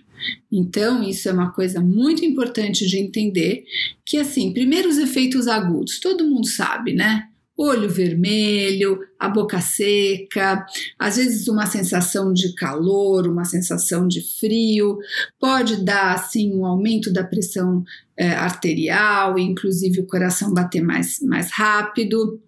Então, 0.51 1.01
isso 1.01 1.27
é 1.27 1.33
uma 1.33 1.51
coisa 1.51 1.81
muito 1.81 2.23
importante 2.23 2.85
de 2.85 2.99
entender, 2.99 3.63
que 4.05 4.17
assim, 4.17 4.53
primeiro 4.53 4.87
os 4.87 4.99
efeitos 4.99 5.47
agudos, 5.47 5.99
todo 5.99 6.27
mundo 6.27 6.47
sabe, 6.47 6.93
né? 6.93 7.30
Olho 7.61 7.89
vermelho, 7.89 8.99
a 9.19 9.29
boca 9.29 9.61
seca, 9.61 10.65
às 10.97 11.17
vezes 11.17 11.47
uma 11.47 11.65
sensação 11.67 12.33
de 12.33 12.55
calor, 12.55 13.27
uma 13.27 13.45
sensação 13.45 14.07
de 14.07 14.21
frio, 14.39 14.97
pode 15.39 15.83
dar 15.83 16.13
assim 16.15 16.53
um 16.55 16.65
aumento 16.65 17.13
da 17.13 17.23
pressão 17.23 17.83
é, 18.17 18.31
arterial, 18.31 19.37
inclusive 19.37 20.01
o 20.01 20.07
coração 20.07 20.53
bater 20.53 20.81
mais, 20.81 21.19
mais 21.21 21.51
rápido 21.51 22.39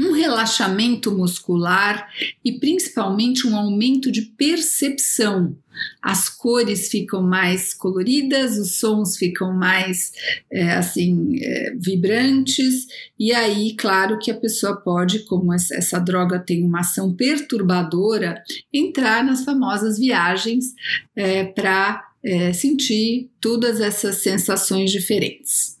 um 0.00 0.12
relaxamento 0.12 1.12
muscular 1.12 2.08
e 2.44 2.52
principalmente 2.58 3.46
um 3.46 3.56
aumento 3.56 4.10
de 4.10 4.22
percepção. 4.22 5.56
As 6.02 6.28
cores 6.28 6.88
ficam 6.88 7.22
mais 7.22 7.72
coloridas, 7.72 8.58
os 8.58 8.78
sons 8.78 9.16
ficam 9.16 9.54
mais 9.54 10.12
é, 10.50 10.72
assim 10.72 11.38
é, 11.42 11.74
vibrantes 11.76 12.86
e 13.18 13.32
aí, 13.32 13.74
claro 13.76 14.18
que 14.18 14.30
a 14.30 14.36
pessoa 14.36 14.76
pode, 14.76 15.20
como 15.20 15.52
essa, 15.52 15.98
droga 15.98 16.38
tem 16.38 16.64
uma 16.64 16.80
ação 16.80 17.14
perturbadora, 17.14 18.42
entrar 18.72 19.22
nas 19.22 19.44
famosas 19.44 19.98
viagens 19.98 20.74
é, 21.14 21.44
para 21.44 22.02
é, 22.24 22.52
sentir 22.52 23.30
todas 23.40 23.80
essas 23.80 24.16
sensações 24.16 24.90
diferentes. 24.90 25.79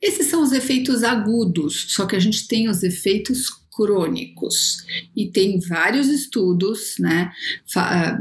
Esses 0.00 0.26
são 0.26 0.42
os 0.42 0.52
efeitos 0.52 1.02
agudos, 1.02 1.86
só 1.88 2.06
que 2.06 2.16
a 2.16 2.20
gente 2.20 2.46
tem 2.46 2.68
os 2.68 2.82
efeitos 2.82 3.48
crônicos 3.74 4.84
e 5.16 5.26
tem 5.26 5.58
vários 5.58 6.08
estudos, 6.08 6.94
né, 6.98 7.32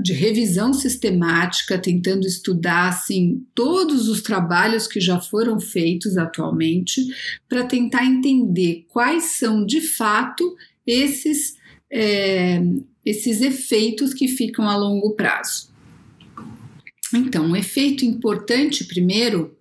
de 0.01 0.13
revisão 0.13 0.73
sistemática 0.73 1.77
tentando 1.77 2.25
estudar 2.25 2.89
assim 2.89 3.45
todos 3.53 4.09
os 4.09 4.21
trabalhos 4.21 4.87
que 4.87 4.99
já 4.99 5.19
foram 5.19 5.59
feitos 5.59 6.17
atualmente 6.17 7.05
para 7.47 7.63
tentar 7.63 8.05
entender 8.05 8.85
quais 8.89 9.35
são 9.37 9.65
de 9.65 9.79
fato 9.79 10.55
esses 10.85 11.55
é, 11.91 12.59
esses 13.05 13.41
efeitos 13.41 14.13
que 14.13 14.27
ficam 14.27 14.67
a 14.67 14.75
longo 14.75 15.11
prazo. 15.11 15.71
Então, 17.13 17.45
um 17.45 17.55
efeito 17.55 18.03
importante 18.03 18.85
primeiro 18.85 19.55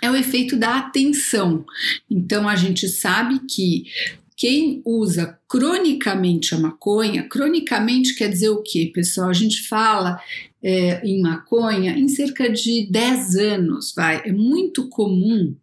é 0.00 0.10
o 0.10 0.16
efeito 0.16 0.56
da 0.56 0.78
atenção. 0.78 1.64
Então 2.10 2.48
a 2.48 2.56
gente 2.56 2.88
sabe 2.88 3.40
que 3.40 3.84
quem 4.36 4.80
usa 4.84 5.38
cronicamente 5.48 6.54
a 6.54 6.58
maconha, 6.58 7.28
cronicamente 7.28 8.14
quer 8.14 8.28
dizer 8.28 8.50
o 8.50 8.62
quê, 8.62 8.90
pessoal? 8.94 9.28
A 9.28 9.34
gente 9.34 9.66
fala 9.66 10.20
é, 10.62 11.04
em 11.04 11.20
maconha 11.20 11.98
em 11.98 12.08
cerca 12.08 12.48
de 12.48 12.88
10 12.90 13.36
anos, 13.36 13.92
vai. 13.96 14.22
É 14.24 14.32
muito 14.32 14.88
comum 14.88 15.56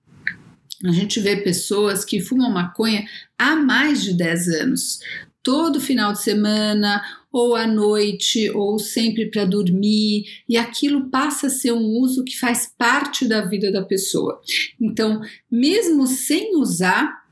a 0.83 0.91
gente 0.91 1.21
ver 1.21 1.43
pessoas 1.43 2.03
que 2.03 2.19
fumam 2.19 2.51
maconha 2.51 3.05
há 3.39 3.55
mais 3.55 4.03
de 4.03 4.13
10 4.13 4.47
anos. 4.49 4.99
Todo 5.41 5.79
final 5.79 6.11
de 6.11 6.21
semana, 6.21 7.01
ou 7.35 7.53
à 7.53 7.67
noite, 7.67 8.49
ou 8.51 8.79
sempre 8.79 9.25
para 9.25 9.43
dormir, 9.43 10.23
e 10.47 10.55
aquilo 10.55 11.09
passa 11.09 11.47
a 11.47 11.49
ser 11.49 11.73
um 11.73 11.85
uso 11.99 12.23
que 12.23 12.39
faz 12.39 12.73
parte 12.77 13.27
da 13.27 13.41
vida 13.41 13.69
da 13.69 13.83
pessoa. 13.83 14.39
Então, 14.79 15.19
mesmo 15.51 16.07
sem 16.07 16.55
usar, 16.55 17.25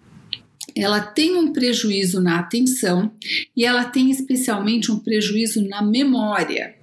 ela 0.76 1.00
tem 1.00 1.38
um 1.38 1.54
prejuízo 1.54 2.20
na 2.20 2.38
atenção 2.38 3.14
e 3.56 3.64
ela 3.64 3.86
tem 3.86 4.12
especialmente 4.12 4.92
um 4.92 5.00
prejuízo 5.00 5.66
na 5.70 5.82
memória. 5.82 6.76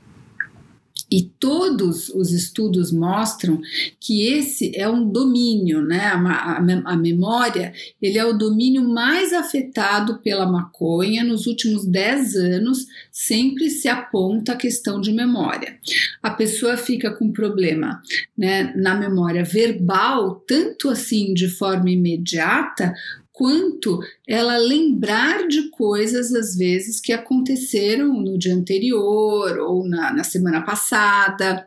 E 1.11 1.23
todos 1.23 2.09
os 2.11 2.31
estudos 2.33 2.93
mostram 2.93 3.61
que 3.99 4.29
esse 4.29 4.71
é 4.77 4.89
um 4.89 5.11
domínio, 5.11 5.83
né? 5.83 6.07
A, 6.07 6.17
a, 6.17 6.93
a, 6.93 6.97
memória, 6.97 7.73
ele 8.01 8.17
é 8.17 8.25
o 8.25 8.37
domínio 8.37 8.89
mais 8.89 9.33
afetado 9.33 10.19
pela 10.19 10.47
maconha 10.47 11.25
nos 11.25 11.47
últimos 11.47 11.85
10 11.85 12.37
anos, 12.37 12.87
sempre 13.11 13.71
se 13.71 13.89
aponta 13.89 14.53
a 14.53 14.57
questão 14.57 15.01
de 15.01 15.13
memória. 15.13 15.79
A 16.23 16.31
pessoa 16.31 16.77
fica 16.77 17.11
com 17.11 17.33
problema 17.33 18.01
né, 18.39 18.73
na 18.77 18.95
memória 18.95 19.43
verbal, 19.43 20.37
tanto 20.47 20.89
assim 20.89 21.35
de 21.35 21.49
forma 21.49 21.91
imediata, 21.91 22.95
quanto 23.41 24.01
ela 24.29 24.59
lembrar 24.59 25.49
de 25.49 25.71
coisas, 25.71 26.31
às 26.35 26.55
vezes, 26.55 27.01
que 27.01 27.11
aconteceram 27.11 28.13
no 28.13 28.37
dia 28.37 28.55
anterior 28.55 29.59
ou 29.61 29.83
na, 29.89 30.13
na 30.13 30.23
semana 30.23 30.61
passada. 30.61 31.67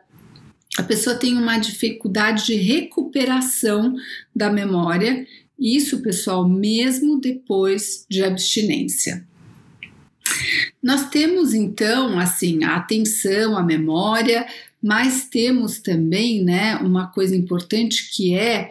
A 0.78 0.84
pessoa 0.84 1.16
tem 1.16 1.36
uma 1.36 1.58
dificuldade 1.58 2.46
de 2.46 2.54
recuperação 2.54 3.92
da 4.32 4.52
memória, 4.52 5.26
isso, 5.58 6.00
pessoal, 6.00 6.48
mesmo 6.48 7.20
depois 7.20 8.06
de 8.08 8.22
abstinência. 8.22 9.26
Nós 10.80 11.10
temos 11.10 11.54
então 11.54 12.20
assim 12.20 12.62
a 12.62 12.76
atenção, 12.76 13.58
a 13.58 13.64
memória, 13.64 14.46
mas 14.80 15.28
temos 15.28 15.80
também, 15.80 16.44
né, 16.44 16.76
uma 16.76 17.08
coisa 17.08 17.34
importante 17.34 18.12
que 18.14 18.32
é 18.32 18.70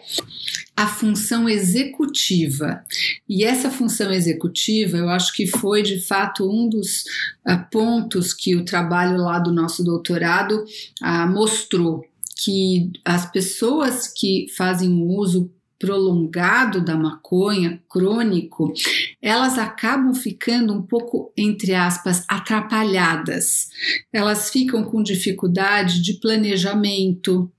a 0.75 0.87
função 0.87 1.47
executiva. 1.47 2.83
E 3.29 3.43
essa 3.43 3.69
função 3.69 4.11
executiva, 4.11 4.97
eu 4.97 5.09
acho 5.09 5.33
que 5.33 5.45
foi 5.45 5.83
de 5.83 5.99
fato 5.99 6.49
um 6.49 6.67
dos 6.67 7.03
uh, 7.47 7.69
pontos 7.71 8.33
que 8.33 8.55
o 8.55 8.65
trabalho 8.65 9.17
lá 9.17 9.39
do 9.39 9.51
nosso 9.51 9.83
doutorado 9.83 10.63
uh, 11.01 11.27
mostrou 11.27 12.03
que 12.35 12.91
as 13.05 13.31
pessoas 13.31 14.07
que 14.07 14.47
fazem 14.57 14.91
uso 15.03 15.51
prolongado 15.83 16.79
da 16.83 16.95
maconha, 16.95 17.81
crônico, 17.89 18.73
elas 19.21 19.57
acabam 19.57 20.13
ficando 20.13 20.73
um 20.73 20.81
pouco, 20.81 21.33
entre 21.35 21.73
aspas, 21.73 22.23
atrapalhadas. 22.29 23.67
Elas 24.11 24.49
ficam 24.49 24.85
com 24.85 25.03
dificuldade 25.03 26.01
de 26.01 26.13
planejamento, 26.21 27.51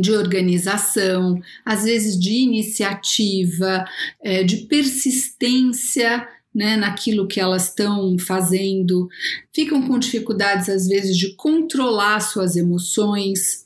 de 0.00 0.12
organização, 0.12 1.40
às 1.64 1.84
vezes 1.84 2.18
de 2.18 2.32
iniciativa, 2.32 3.84
é, 4.22 4.42
de 4.42 4.58
persistência 4.66 6.28
né, 6.54 6.76
naquilo 6.76 7.26
que 7.26 7.40
elas 7.40 7.68
estão 7.68 8.18
fazendo, 8.18 9.08
ficam 9.54 9.82
com 9.82 9.98
dificuldades 9.98 10.68
às 10.68 10.86
vezes 10.88 11.16
de 11.16 11.34
controlar 11.34 12.20
suas 12.20 12.56
emoções, 12.56 13.65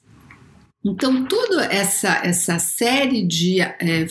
então, 0.82 1.26
toda 1.26 1.64
essa, 1.66 2.22
essa 2.24 2.58
série 2.58 3.22
de 3.22 3.60
é, 3.60 4.06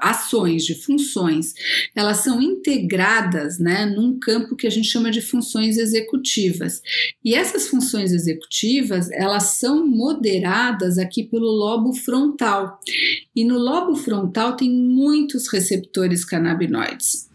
ações, 0.00 0.64
de 0.64 0.74
funções, 0.74 1.54
elas 1.94 2.18
são 2.18 2.42
integradas 2.42 3.60
né, 3.60 3.86
num 3.86 4.18
campo 4.18 4.56
que 4.56 4.66
a 4.66 4.70
gente 4.70 4.88
chama 4.88 5.12
de 5.12 5.20
funções 5.20 5.78
executivas. 5.78 6.82
E 7.24 7.32
essas 7.32 7.68
funções 7.68 8.10
executivas, 8.12 9.08
elas 9.12 9.58
são 9.58 9.86
moderadas 9.86 10.98
aqui 10.98 11.22
pelo 11.22 11.46
lobo 11.46 11.92
frontal. 11.92 12.80
E 13.34 13.44
no 13.44 13.58
lobo 13.58 13.94
frontal 13.94 14.56
tem 14.56 14.68
muitos 14.68 15.46
receptores 15.46 16.24
canabinoides. 16.24 17.29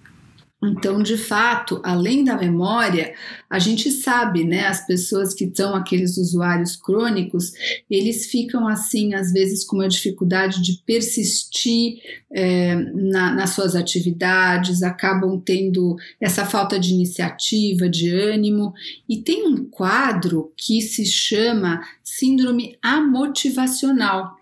Então, 0.63 1.03
de 1.03 1.17
fato, 1.17 1.79
além 1.83 2.23
da 2.23 2.37
memória, 2.37 3.13
a 3.49 3.59
gente 3.59 3.91
sabe, 3.91 4.43
né, 4.43 4.65
as 4.65 4.85
pessoas 4.87 5.33
que 5.33 5.51
são 5.53 5.75
aqueles 5.75 6.17
usuários 6.17 6.75
crônicos, 6.75 7.51
eles 7.89 8.27
ficam 8.27 8.67
assim, 8.67 9.13
às 9.13 9.31
vezes, 9.31 9.63
com 9.65 9.75
uma 9.75 9.87
dificuldade 9.87 10.61
de 10.63 10.81
persistir 10.85 11.99
é, 12.31 12.75
na, 12.75 13.33
nas 13.33 13.51
suas 13.51 13.75
atividades, 13.75 14.81
acabam 14.81 15.39
tendo 15.39 15.97
essa 16.19 16.45
falta 16.45 16.79
de 16.79 16.93
iniciativa, 16.93 17.89
de 17.89 18.09
ânimo, 18.09 18.73
e 19.07 19.17
tem 19.21 19.47
um 19.47 19.65
quadro 19.65 20.51
que 20.57 20.81
se 20.81 21.05
chama 21.05 21.81
síndrome 22.03 22.77
amotivacional 22.81 24.39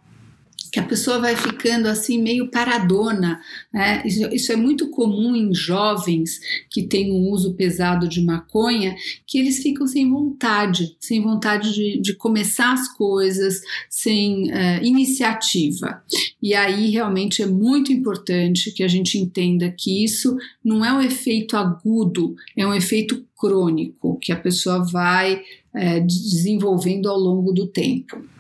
que 0.74 0.80
a 0.80 0.84
pessoa 0.84 1.20
vai 1.20 1.36
ficando 1.36 1.88
assim 1.88 2.20
meio 2.20 2.50
paradona. 2.50 3.40
Né? 3.72 4.02
Isso, 4.04 4.26
isso, 4.34 4.52
é 4.52 4.56
muito 4.56 4.90
comum 4.90 5.36
em 5.36 5.54
jovens 5.54 6.42
que 6.68 6.82
têm 6.82 7.12
um 7.12 7.30
uso 7.30 7.54
pesado 7.54 8.10
de 8.10 8.20
maconha, 8.24 8.96
que 9.28 9.38
eles 9.38 9.60
ficam 9.60 9.86
sem 9.86 10.10
vontade, 10.10 10.98
sem 11.00 11.22
vontade 11.22 11.72
de, 11.76 12.02
de 12.02 12.16
começar 12.16 12.74
as 12.74 12.92
coisas, 12.92 13.62
sem 13.88 14.52
uh, 14.52 14.84
iniciativa. 14.84 16.02
E 16.42 16.56
aí 16.56 16.90
realmente 16.90 17.44
é 17.44 17.46
muito 17.46 17.94
importante 17.94 18.72
que 18.72 18.82
a 18.82 18.88
gente 18.88 19.20
entenda 19.20 19.70
que 19.70 20.04
isso 20.04 20.36
não 20.66 20.84
é 20.84 20.92
um 20.92 21.02
efeito 21.02 21.56
agudo, 21.56 22.36
é 22.58 22.66
um 22.66 22.74
efeito 22.74 23.24
crônico 23.38 24.18
que 24.20 24.32
a 24.32 24.38
pessoa 24.38 24.84
vai 24.84 25.36
uh, 25.36 26.08
desenvolvendo 26.08 27.08
ao 27.08 27.20
longo 27.20 27.52
do 27.54 27.68
tempo. 27.68 28.33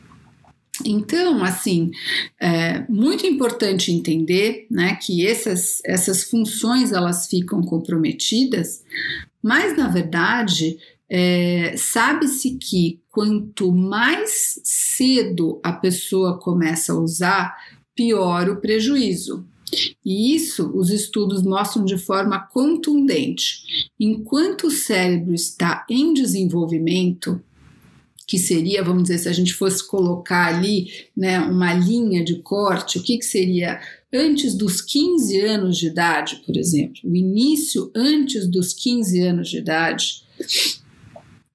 Então, 0.86 1.44
assim, 1.44 1.92
é 2.40 2.86
muito 2.90 3.26
importante 3.26 3.92
entender 3.92 4.68
né, 4.70 4.96
que 4.96 5.26
essas, 5.26 5.82
essas 5.86 6.24
funções 6.24 6.92
elas 6.92 7.28
ficam 7.28 7.62
comprometidas, 7.62 8.84
mas 9.42 9.78
na 9.78 9.88
verdade 9.88 10.78
é, 11.10 11.76
sabe-se 11.78 12.58
que 12.58 13.00
quanto 13.12 13.72
mais 13.72 14.60
cedo 14.64 15.60
a 15.64 15.72
pessoa 15.72 16.40
começa 16.40 16.94
a 16.94 17.00
usar, 17.00 17.56
pior 17.96 18.50
o 18.50 18.58
prejuízo. 18.58 19.46
E 20.06 20.36
isso 20.36 20.72
os 20.76 20.90
estudos 20.90 21.44
mostram 21.44 21.86
de 21.86 21.98
forma 21.98 22.40
contundente. 22.40 23.90
Enquanto 24.00 24.68
o 24.68 24.72
cérebro 24.72 25.34
está 25.34 25.86
em 25.90 26.14
desenvolvimento, 26.14 27.42
que 28.28 28.38
seria, 28.38 28.84
vamos 28.84 29.04
dizer, 29.04 29.18
se 29.18 29.30
a 29.30 29.34
gente 29.34 29.54
fosse 29.54 29.86
colocar 29.88 30.56
ali 30.56 30.88
né, 31.16 31.40
uma 31.40 31.74
linha 31.74 32.24
de 32.24 32.36
corte, 32.42 32.98
o 32.98 33.04
que, 33.04 33.18
que 33.18 33.26
seria 33.26 33.80
antes 34.14 34.56
dos 34.56 34.82
15 34.82 35.40
anos 35.42 35.78
de 35.78 35.88
idade, 35.88 36.42
por 36.46 36.56
exemplo, 36.56 37.02
o 37.04 37.16
início 37.16 37.92
antes 37.96 38.48
dos 38.48 38.74
15 38.74 39.20
anos 39.20 39.50
de 39.50 39.58
idade, 39.58 40.24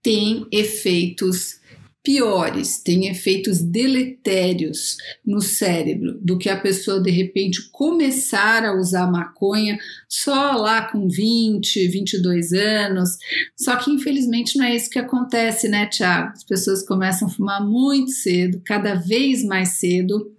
tem 0.02 0.46
efeitos 0.50 1.57
piores, 2.08 2.78
têm 2.78 3.06
efeitos 3.08 3.58
deletérios 3.58 4.96
no 5.22 5.42
cérebro 5.42 6.18
do 6.22 6.38
que 6.38 6.48
a 6.48 6.58
pessoa 6.58 7.02
de 7.02 7.10
repente 7.10 7.68
começar 7.70 8.64
a 8.64 8.74
usar 8.74 9.10
maconha 9.10 9.78
só 10.08 10.52
lá 10.52 10.90
com 10.90 11.06
20, 11.06 11.86
22 11.88 12.54
anos. 12.54 13.18
Só 13.54 13.76
que 13.76 13.90
infelizmente 13.90 14.56
não 14.56 14.64
é 14.64 14.74
isso 14.74 14.88
que 14.88 14.98
acontece, 14.98 15.68
né, 15.68 15.84
Tiago? 15.84 16.32
As 16.32 16.44
pessoas 16.44 16.82
começam 16.82 17.28
a 17.28 17.30
fumar 17.30 17.62
muito 17.62 18.10
cedo, 18.10 18.62
cada 18.64 18.94
vez 18.94 19.44
mais 19.44 19.78
cedo. 19.78 20.32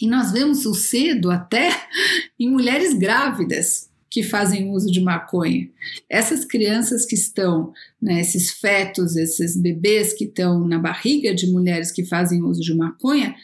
E 0.00 0.06
nós 0.06 0.30
vemos 0.30 0.64
o 0.66 0.72
cedo 0.72 1.32
até 1.32 1.70
em 2.38 2.48
mulheres 2.48 2.94
grávidas 2.94 3.90
que 4.12 4.22
fazem 4.22 4.70
uso 4.70 4.92
de 4.92 5.00
maconha. 5.00 5.70
Essas 6.06 6.44
crianças 6.44 7.06
que 7.06 7.14
estão, 7.14 7.72
né, 8.00 8.20
esses 8.20 8.50
fetos, 8.50 9.16
esses 9.16 9.56
bebês 9.56 10.12
que 10.12 10.24
estão 10.24 10.68
na 10.68 10.78
barriga 10.78 11.34
de 11.34 11.50
mulheres 11.50 11.90
que 11.90 12.04
fazem 12.04 12.42
uso 12.42 12.60
de 12.60 12.74
maconha, 12.74 13.34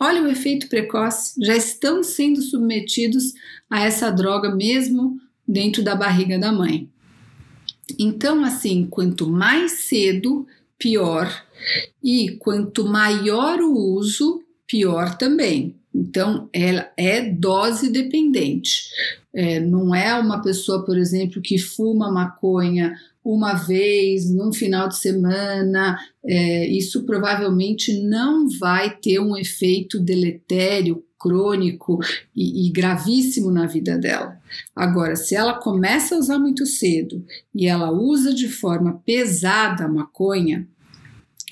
olha 0.00 0.20
o 0.20 0.26
efeito 0.26 0.68
precoce, 0.68 1.34
já 1.40 1.54
estão 1.54 2.02
sendo 2.02 2.42
submetidos 2.42 3.32
a 3.70 3.84
essa 3.84 4.10
droga 4.10 4.52
mesmo 4.52 5.20
dentro 5.46 5.84
da 5.84 5.94
barriga 5.94 6.36
da 6.36 6.50
mãe. 6.50 6.90
Então, 7.96 8.44
assim, 8.44 8.88
quanto 8.90 9.30
mais 9.30 9.84
cedo, 9.86 10.44
pior, 10.76 11.30
e 12.02 12.32
quanto 12.40 12.84
maior 12.84 13.60
o 13.60 13.72
uso, 13.72 14.42
pior 14.66 15.16
também. 15.16 15.76
Então, 15.94 16.48
ela 16.52 16.90
é 16.96 17.20
dose 17.20 17.90
dependente. 17.90 18.84
É, 19.34 19.60
não 19.60 19.94
é 19.94 20.18
uma 20.18 20.42
pessoa, 20.42 20.84
por 20.84 20.96
exemplo, 20.98 21.40
que 21.40 21.58
fuma 21.58 22.10
maconha 22.10 22.94
uma 23.24 23.54
vez 23.54 24.28
num 24.28 24.52
final 24.52 24.88
de 24.88 24.98
semana, 24.98 25.96
é, 26.24 26.66
isso 26.66 27.04
provavelmente 27.04 28.02
não 28.02 28.48
vai 28.48 28.96
ter 28.96 29.20
um 29.20 29.36
efeito 29.36 30.00
deletério, 30.00 31.04
crônico 31.22 32.00
e, 32.34 32.66
e, 32.66 32.72
gravíssimo 32.72 33.48
na 33.48 33.64
vida 33.64 33.96
dela. 33.96 34.36
Agora, 34.74 35.14
se 35.14 35.36
ela 35.36 35.54
começa 35.54 36.16
a 36.16 36.18
usar 36.18 36.36
muito 36.36 36.66
cedo 36.66 37.24
e 37.54 37.68
ela 37.68 37.92
usa 37.92 38.34
de 38.34 38.48
forma 38.48 39.00
pesada 39.06 39.84
a 39.84 39.88
maconha, 39.88 40.66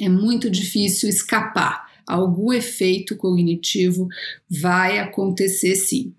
é 0.00 0.08
muito 0.08 0.50
difícil 0.50 1.08
escapar. 1.08 1.88
Algum 2.10 2.52
efeito 2.52 3.16
cognitivo 3.16 4.08
vai 4.48 4.98
acontecer 4.98 5.74
sim. 5.74 6.12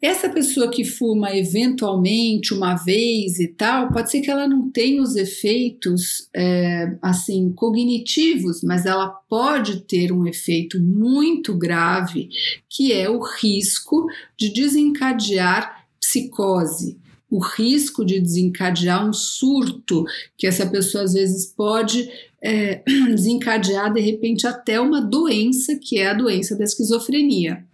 Essa 0.00 0.28
pessoa 0.28 0.70
que 0.70 0.84
fuma 0.84 1.36
eventualmente 1.36 2.54
uma 2.54 2.76
vez 2.76 3.40
e 3.40 3.48
tal, 3.48 3.92
pode 3.92 4.10
ser 4.10 4.20
que 4.20 4.30
ela 4.30 4.46
não 4.46 4.70
tenha 4.70 5.02
os 5.02 5.16
efeitos 5.16 6.28
é, 6.32 6.94
assim 7.02 7.50
cognitivos, 7.52 8.62
mas 8.62 8.86
ela 8.86 9.08
pode 9.08 9.80
ter 9.80 10.12
um 10.12 10.26
efeito 10.26 10.80
muito 10.80 11.56
grave, 11.56 12.28
que 12.68 12.92
é 12.92 13.10
o 13.10 13.18
risco 13.20 14.06
de 14.38 14.52
desencadear 14.52 15.84
psicose, 15.98 16.96
o 17.34 17.40
risco 17.40 18.04
de 18.04 18.20
desencadear 18.20 19.04
um 19.04 19.12
surto, 19.12 20.04
que 20.38 20.46
essa 20.46 20.64
pessoa 20.64 21.02
às 21.02 21.14
vezes 21.14 21.46
pode 21.46 22.08
é, 22.40 22.80
desencadear 23.10 23.92
de 23.92 24.00
repente 24.00 24.46
até 24.46 24.80
uma 24.80 25.00
doença, 25.00 25.76
que 25.76 25.98
é 25.98 26.10
a 26.10 26.14
doença 26.14 26.56
da 26.56 26.62
esquizofrenia. 26.62 27.64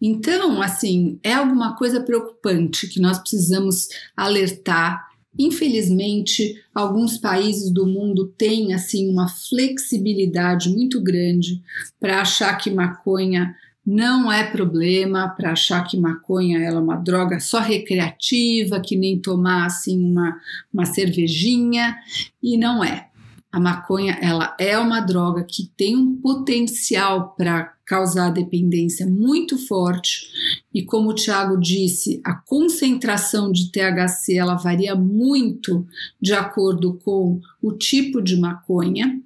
Então, 0.00 0.62
assim, 0.62 1.18
é 1.22 1.34
alguma 1.34 1.76
coisa 1.76 2.00
preocupante 2.00 2.88
que 2.88 2.98
nós 2.98 3.18
precisamos 3.18 3.88
alertar. 4.16 5.06
Infelizmente, 5.38 6.62
alguns 6.74 7.18
países 7.18 7.70
do 7.70 7.86
mundo 7.86 8.32
têm 8.38 8.72
assim 8.72 9.10
uma 9.10 9.28
flexibilidade 9.28 10.70
muito 10.70 10.98
grande 11.02 11.60
para 12.00 12.22
achar 12.22 12.56
que 12.56 12.70
maconha 12.70 13.54
não 13.86 14.32
é 14.32 14.44
problema, 14.44 15.28
para 15.28 15.52
achar 15.52 15.84
que 15.84 15.98
maconha 15.98 16.58
é 16.58 16.72
uma 16.72 16.96
droga 16.96 17.38
só 17.38 17.60
recreativa, 17.60 18.80
que 18.80 18.96
nem 18.96 19.18
tomar 19.18 19.66
assim 19.66 20.02
uma, 20.02 20.40
uma 20.72 20.86
cervejinha, 20.86 21.96
e 22.42 22.56
não 22.56 22.82
é. 22.82 23.08
A 23.52 23.60
maconha 23.60 24.18
ela 24.20 24.56
é 24.58 24.76
uma 24.78 25.00
droga 25.00 25.44
que 25.44 25.70
tem 25.76 25.94
um 25.96 26.16
potencial 26.16 27.34
para 27.36 27.72
causar 27.84 28.30
dependência 28.30 29.06
muito 29.06 29.58
forte 29.58 30.26
e 30.72 30.82
como 30.82 31.10
o 31.10 31.14
Tiago 31.14 31.56
disse, 31.56 32.20
a 32.24 32.34
concentração 32.34 33.52
de 33.52 33.70
THC 33.70 34.36
ela 34.36 34.56
varia 34.56 34.96
muito 34.96 35.86
de 36.20 36.32
acordo 36.32 36.94
com 36.94 37.40
o 37.62 37.72
tipo 37.72 38.22
de 38.22 38.36
maconha 38.36 39.20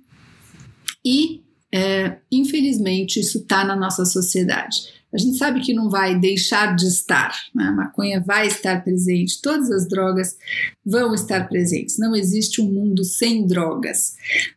e 1.04 1.40
é, 1.72 2.18
infelizmente 2.30 3.20
isso 3.20 3.38
está 3.38 3.64
na 3.64 3.76
nossa 3.76 4.04
sociedade. 4.04 4.98
A 5.12 5.16
gente 5.16 5.38
sabe 5.38 5.60
que 5.60 5.72
não 5.72 5.88
vai 5.88 6.18
deixar 6.18 6.76
de 6.76 6.86
estar, 6.86 7.34
né? 7.54 7.64
a 7.64 7.72
maconha 7.72 8.20
vai 8.20 8.46
estar 8.46 8.84
presente, 8.84 9.40
todas 9.40 9.70
as 9.70 9.88
drogas 9.88 10.36
vão 10.84 11.14
estar 11.14 11.48
presentes, 11.48 11.98
não 11.98 12.14
existe 12.14 12.60
um 12.60 12.70
mundo 12.70 13.02
sem 13.04 13.46
drogas, 13.46 14.16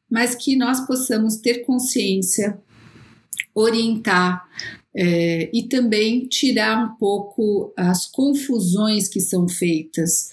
mas 0.09 0.35
que 0.35 0.57
nós 0.57 0.81
possamos 0.81 1.37
ter 1.37 1.59
consciência 1.59 2.59
orientar 3.55 4.45
é, 4.95 5.49
e 5.53 5.67
também 5.67 6.27
tirar 6.27 6.83
um 6.83 6.95
pouco 6.95 7.73
as 7.77 8.05
confusões 8.05 9.07
que 9.07 9.19
são 9.19 9.47
feitas. 9.47 10.29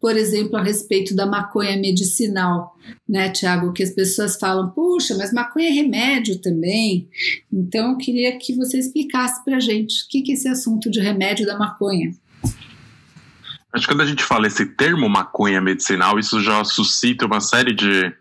Por 0.00 0.16
exemplo, 0.16 0.56
a 0.56 0.62
respeito 0.62 1.14
da 1.14 1.24
maconha 1.24 1.76
medicinal, 1.76 2.76
né, 3.08 3.30
Tiago? 3.30 3.72
Que 3.72 3.84
as 3.84 3.90
pessoas 3.90 4.36
falam, 4.36 4.70
puxa, 4.70 5.16
mas 5.16 5.32
maconha 5.32 5.68
é 5.68 5.72
remédio 5.72 6.40
também. 6.40 7.08
Então, 7.52 7.92
eu 7.92 7.96
queria 7.96 8.36
que 8.36 8.54
você 8.54 8.78
explicasse 8.78 9.44
para 9.44 9.56
a 9.56 9.60
gente 9.60 10.04
o 10.04 10.08
que, 10.08 10.22
que 10.22 10.32
é 10.32 10.34
esse 10.34 10.48
assunto 10.48 10.90
de 10.90 11.00
remédio 11.00 11.46
da 11.46 11.56
maconha. 11.56 12.12
Acho 13.72 13.86
que 13.86 13.94
quando 13.94 14.02
a 14.02 14.06
gente 14.06 14.24
fala 14.24 14.46
esse 14.46 14.66
termo 14.66 15.08
maconha 15.08 15.60
medicinal, 15.60 16.18
isso 16.18 16.42
já 16.42 16.62
suscita 16.64 17.24
uma 17.24 17.40
série 17.40 17.72
de, 17.72 18.12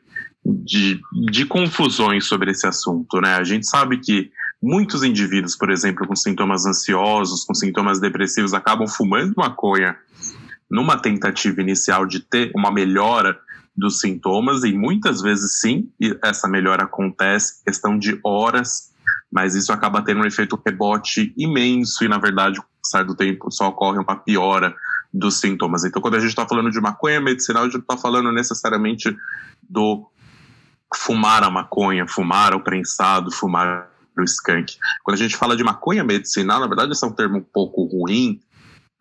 de, 0.45 0.99
de 1.30 1.45
confusões 1.45 2.25
sobre 2.25 2.51
esse 2.51 2.65
assunto, 2.65 3.19
né? 3.19 3.36
A 3.36 3.43
gente 3.43 3.67
sabe 3.67 3.99
que 3.99 4.32
Muitos 4.62 5.04
indivíduos, 5.04 5.56
por 5.56 5.71
exemplo, 5.71 6.08
com 6.08 6.15
sintomas 6.15 6.65
ansiosos, 6.65 7.43
com 7.43 7.54
sintomas 7.54 8.00
depressivos, 8.00 8.54
acabam 8.54 8.88
fumando 8.88 9.34
maconha 9.36 9.97
numa 10.69 10.97
tentativa 10.97 11.60
inicial 11.62 12.06
de 12.06 12.19
ter 12.19 12.52
uma 12.56 12.71
melhora 12.71 13.39
dos 13.76 14.00
sintomas, 14.00 14.63
e 14.63 14.74
muitas 14.74 15.21
vezes 15.21 15.60
sim, 15.60 15.89
essa 16.24 16.47
melhora 16.47 16.84
acontece, 16.84 17.63
questão 17.63 17.97
de 17.97 18.19
horas, 18.24 18.91
mas 19.32 19.56
isso 19.56 19.71
acaba 19.71 20.04
tendo 20.04 20.21
um 20.21 20.26
efeito 20.26 20.62
rebote 20.65 21.34
imenso, 21.38 22.04
e 22.04 22.08
na 22.08 22.17
verdade, 22.17 22.60
com 22.60 22.65
o 22.65 22.82
passar 22.82 23.04
do 23.04 23.15
tempo, 23.15 23.50
só 23.50 23.69
ocorre 23.69 23.97
uma 23.97 24.15
piora 24.15 24.76
dos 25.13 25.39
sintomas. 25.39 25.84
Então, 25.84 26.02
quando 26.02 26.15
a 26.15 26.19
gente 26.19 26.30
está 26.30 26.47
falando 26.47 26.69
de 26.69 26.80
maconha 26.80 27.19
medicinal, 27.19 27.63
a 27.63 27.65
gente 27.65 27.76
não 27.76 27.82
está 27.82 27.97
falando 27.97 28.32
necessariamente 28.32 29.15
do 29.67 30.08
fumar 30.93 31.43
a 31.43 31.50
maconha, 31.50 32.08
fumar 32.08 32.54
o 32.54 32.62
prensado, 32.62 33.32
fumar 33.32 33.90
o 34.17 34.24
skunk. 34.24 34.78
Quando 35.04 35.15
a 35.15 35.19
gente 35.19 35.36
fala 35.36 35.56
de 35.56 35.63
maconha 35.63 36.04
medicinal, 36.04 36.60
na 36.60 36.67
verdade, 36.67 36.91
esse 36.91 37.04
é 37.04 37.08
um 37.08 37.13
termo 37.13 37.38
um 37.38 37.43
pouco 37.43 37.84
ruim. 37.86 38.39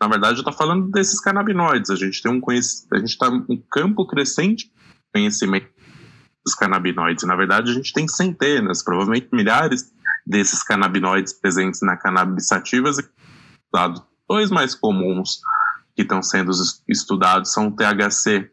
Na 0.01 0.09
verdade, 0.09 0.37
eu 0.37 0.41
estou 0.41 0.53
falando 0.53 0.91
desses 0.91 1.21
canabinoides. 1.21 1.91
A 1.91 1.97
gente 1.97 2.23
tem 2.23 2.33
um 2.33 2.41
a 2.49 2.99
gente 2.99 3.09
está 3.09 3.29
um 3.29 3.63
campo 3.71 4.07
crescente 4.07 4.67
de 4.67 4.73
conhecimento 5.13 5.69
dos 6.45 6.55
canabinoides. 6.55 7.25
Na 7.25 7.37
verdade, 7.37 7.71
a 7.71 7.75
gente 7.75 7.93
tem 7.93 8.09
centenas, 8.09 8.83
provavelmente 8.83 9.29
milhares 9.33 9.93
desses 10.27 10.63
canabinoides 10.63 11.33
presentes 11.33 11.81
na 11.83 11.97
cannabis 11.97 12.47
sativas. 12.47 12.97
Dois 14.29 14.51
mais 14.51 14.75
comuns 14.75 15.41
que 15.95 16.03
estão 16.03 16.23
sendo 16.23 16.53
estudados 16.89 17.53
são 17.53 17.69
o 17.69 17.77
THC 17.77 18.51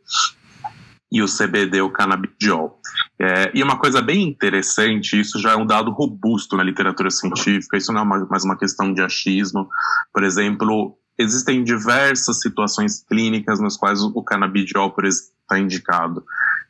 e 1.12 1.22
o 1.22 1.26
CBD, 1.26 1.82
o 1.82 1.92
canabidiol. 1.92 2.80
É, 3.20 3.52
e 3.54 3.64
uma 3.64 3.80
coisa 3.80 4.02
bem 4.02 4.28
interessante, 4.28 5.20
isso 5.20 5.40
já 5.40 5.54
é 5.54 5.56
um 5.56 5.66
dado 5.66 5.92
robusto 5.92 6.58
na 6.58 6.64
literatura 6.64 7.10
científica, 7.10 7.78
isso 7.78 7.94
não 7.94 8.02
é 8.02 8.06
mais 8.06 8.44
uma 8.44 8.58
questão 8.58 8.94
de 8.94 9.02
achismo. 9.02 9.68
Por 10.14 10.24
exemplo, 10.24 10.98
existem 11.18 11.64
diversas 11.64 12.42
situações 12.42 13.04
clínicas 13.04 13.60
nas 13.60 13.78
quais 13.78 14.02
o 14.02 14.22
canabidiol, 14.22 14.92
por 14.92 15.06
exemplo, 15.06 15.32
está 15.42 15.60
indicado. 15.60 16.24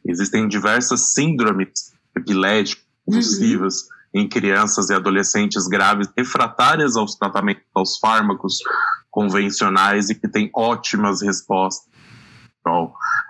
Existem 0.05 0.47
diversas 0.47 1.13
síndromes 1.13 1.91
epiléticas, 2.15 2.85
convulsivas, 3.05 3.81
uhum. 4.13 4.21
em 4.21 4.29
crianças 4.29 4.89
e 4.89 4.93
adolescentes 4.93 5.67
graves, 5.67 6.09
refratárias 6.15 6.95
aos 6.95 7.15
tratamentos, 7.15 7.63
aos 7.73 7.97
fármacos 7.97 8.59
convencionais 9.09 10.09
e 10.09 10.15
que 10.15 10.27
têm 10.27 10.51
ótimas 10.53 11.21
respostas 11.21 11.96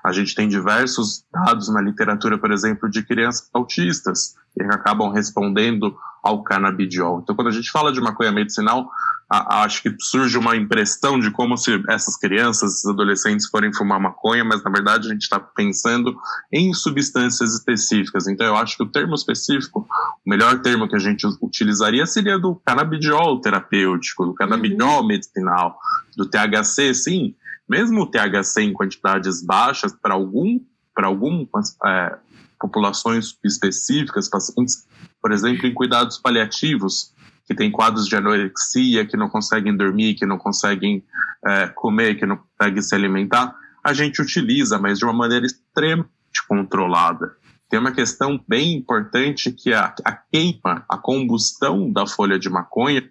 a 0.06 0.12
gente 0.12 0.34
tem 0.34 0.48
diversos 0.48 1.26
dados 1.32 1.70
na 1.70 1.82
literatura, 1.82 2.38
por 2.38 2.52
exemplo, 2.52 2.90
de 2.90 3.04
crianças 3.04 3.50
autistas 3.54 4.36
que 4.54 4.64
acabam 4.64 5.12
respondendo 5.12 5.96
ao 6.24 6.44
canabidiol. 6.44 7.20
Então, 7.22 7.36
quando 7.36 7.50
a 7.50 7.52
gente 7.52 7.72
fala 7.72 7.92
de 7.92 8.02
maconha 8.02 8.32
medicinal, 8.32 8.90
a, 9.30 9.56
a, 9.56 9.64
acho 9.64 9.82
que 9.82 9.94
surge 10.00 10.38
uma 10.38 10.56
impressão 10.56 11.20
de 11.20 11.30
como 11.32 11.58
se 11.58 11.84
essas 11.90 12.18
crianças, 12.18 12.76
esses 12.76 12.86
adolescentes 12.86 13.48
forem 13.50 13.74
fumar 13.74 14.00
maconha, 14.00 14.44
mas 14.44 14.64
na 14.64 14.72
verdade 14.72 15.08
a 15.08 15.12
gente 15.12 15.24
está 15.24 15.40
pensando 15.40 16.16
em 16.52 16.74
substâncias 16.74 17.54
específicas. 17.54 18.28
Então, 18.28 18.48
eu 18.48 18.56
acho 18.56 18.78
que 18.78 18.84
o 18.84 18.92
termo 18.92 19.16
específico, 19.16 19.86
o 20.26 20.30
melhor 20.30 20.60
termo 20.62 20.88
que 20.88 20.96
a 20.96 21.00
gente 21.00 21.26
utilizaria 21.42 22.06
seria 22.06 22.40
do 22.40 22.56
canabidiol 22.66 23.42
terapêutico, 23.42 24.26
do 24.26 24.34
canabidiol 24.34 25.02
uhum. 25.02 25.08
medicinal, 25.08 25.78
do 26.16 26.26
THC, 26.26 26.94
sim 26.94 27.36
mesmo 27.70 28.02
o 28.02 28.08
THC 28.08 28.62
em 28.62 28.74
quantidades 28.74 29.44
baixas, 29.44 29.94
para 29.94 30.14
algum, 30.14 30.60
para 30.96 31.08
algumas 31.08 31.78
é, 31.86 32.18
populações 32.60 33.38
específicas, 33.44 34.30
pacientes, 34.30 34.88
por 35.22 35.32
exemplo, 35.32 35.68
em 35.68 35.74
cuidados 35.74 36.18
paliativos, 36.18 37.14
que 37.46 37.56
têm 37.56 37.72
quadros 37.72 38.08
de 38.08 38.16
anorexia, 38.16 39.06
que 39.06 39.16
não 39.16 39.30
conseguem 39.30 39.76
dormir, 39.76 40.16
que 40.16 40.26
não 40.26 40.38
conseguem 40.38 41.04
é, 41.46 41.68
comer, 41.68 42.16
que 42.16 42.26
não 42.26 42.38
conseguem 42.38 42.82
se 42.82 42.94
alimentar, 42.94 43.56
a 43.84 43.94
gente 43.94 44.22
utiliza, 44.22 44.78
mas 44.78 45.00
de 45.00 45.06
uma 45.06 45.14
maneira 45.14 45.46
extremamente 45.46 46.12
controlada. 46.48 47.36
Tem 47.70 47.80
uma 47.80 47.92
questão 47.92 48.44
bem 48.48 48.76
importante 48.76 49.52
que 49.52 49.74
a, 49.74 49.94
a 50.04 50.12
queima, 50.12 50.86
a 50.90 50.98
combustão 50.98 51.92
da 51.92 52.06
folha 52.06 52.38
de 52.38 52.50
maconha 52.50 53.10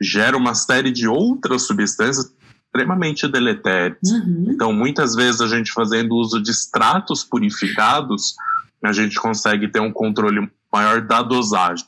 gera 0.00 0.36
uma 0.36 0.54
série 0.54 0.90
de 0.90 1.06
outras 1.06 1.62
substâncias 1.66 2.33
extremamente 2.74 3.28
deletérios. 3.28 4.10
Uhum. 4.10 4.46
Então, 4.48 4.72
muitas 4.72 5.14
vezes 5.14 5.40
a 5.40 5.46
gente 5.46 5.72
fazendo 5.72 6.16
uso 6.16 6.42
de 6.42 6.50
extratos 6.50 7.22
purificados, 7.22 8.34
a 8.82 8.92
gente 8.92 9.14
consegue 9.16 9.68
ter 9.68 9.80
um 9.80 9.92
controle 9.92 10.50
maior 10.72 11.00
da 11.00 11.22
dosagem. 11.22 11.86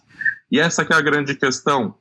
E 0.51 0.61
essa 0.61 0.85
que 0.85 0.93
é 0.93 0.97
a 0.97 1.01
grande 1.01 1.35
questão. 1.35 1.97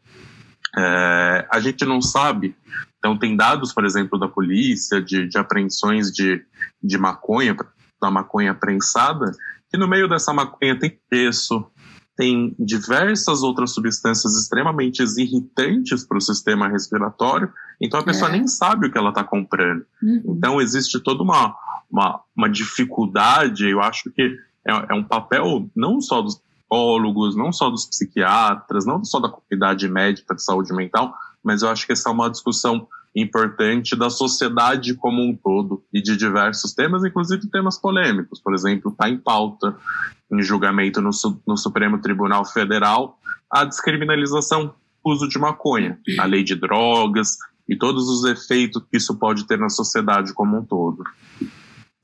É, 0.77 1.47
a 1.51 1.59
gente 1.59 1.83
não 1.85 2.01
sabe, 2.01 2.53
então 2.99 3.17
tem 3.17 3.35
dados, 3.35 3.73
por 3.73 3.85
exemplo, 3.85 4.19
da 4.19 4.27
polícia 4.27 5.01
de, 5.01 5.25
de 5.27 5.37
apreensões 5.37 6.11
de, 6.11 6.43
de 6.83 6.97
maconha, 6.97 7.55
da 8.01 8.11
maconha 8.11 8.53
prensada, 8.53 9.31
que 9.69 9.77
no 9.77 9.87
meio 9.87 10.07
dessa 10.09 10.33
maconha 10.33 10.77
tem 10.77 10.99
preço, 11.09 11.65
tem 12.15 12.55
diversas 12.57 13.43
outras 13.43 13.71
substâncias 13.71 14.35
extremamente 14.35 15.03
irritantes 15.17 16.05
para 16.05 16.17
o 16.17 16.21
sistema 16.21 16.67
respiratório, 16.67 17.51
então 17.81 17.99
a 17.99 18.03
pessoa 18.03 18.29
é. 18.29 18.33
nem 18.33 18.47
sabe 18.47 18.87
o 18.87 18.91
que 18.91 18.97
ela 18.97 19.09
está 19.09 19.23
comprando. 19.23 19.85
Uhum. 20.01 20.23
Então 20.37 20.61
existe 20.61 20.99
toda 20.99 21.21
uma, 21.23 21.55
uma, 21.91 22.21
uma, 22.35 22.49
dificuldade, 22.49 23.69
eu 23.69 23.81
acho 23.81 24.09
que 24.11 24.37
é, 24.65 24.71
é 24.89 24.93
um 24.93 25.03
papel 25.03 25.69
não 25.75 25.99
só 25.99 26.21
dos 26.21 26.35
psicólogos, 26.35 27.35
não 27.35 27.51
só 27.51 27.69
dos 27.69 27.85
psiquiatras, 27.85 28.85
não 28.85 29.03
só 29.03 29.19
da 29.19 29.29
comunidade 29.29 29.87
médica 29.87 30.33
de 30.33 30.43
saúde 30.43 30.73
mental, 30.73 31.13
mas 31.43 31.61
eu 31.61 31.69
acho 31.69 31.85
que 31.85 31.93
essa 31.93 32.09
é 32.09 32.11
uma 32.11 32.29
discussão 32.29 32.87
importante 33.15 33.95
da 33.95 34.09
sociedade 34.09 34.93
como 34.95 35.21
um 35.21 35.35
todo 35.35 35.83
e 35.93 36.01
de 36.01 36.17
diversos 36.17 36.73
temas, 36.73 37.03
inclusive 37.05 37.49
temas 37.49 37.79
polêmicos. 37.79 38.41
Por 38.41 38.53
exemplo, 38.53 38.91
está 38.91 39.09
em 39.09 39.17
pauta, 39.17 39.75
em 40.31 40.41
julgamento 40.41 41.01
no, 41.01 41.11
no 41.47 41.57
Supremo 41.57 42.01
Tribunal 42.01 42.45
Federal, 42.45 43.17
a 43.49 43.63
descriminalização 43.63 44.67
do 44.67 45.11
uso 45.11 45.29
de 45.29 45.39
maconha, 45.39 45.97
a 46.19 46.25
lei 46.25 46.43
de 46.43 46.55
drogas 46.55 47.37
e 47.69 47.77
todos 47.77 48.09
os 48.09 48.25
efeitos 48.25 48.83
que 48.91 48.97
isso 48.97 49.15
pode 49.17 49.47
ter 49.47 49.57
na 49.57 49.69
sociedade 49.69 50.33
como 50.33 50.57
um 50.57 50.65
todo. 50.65 51.03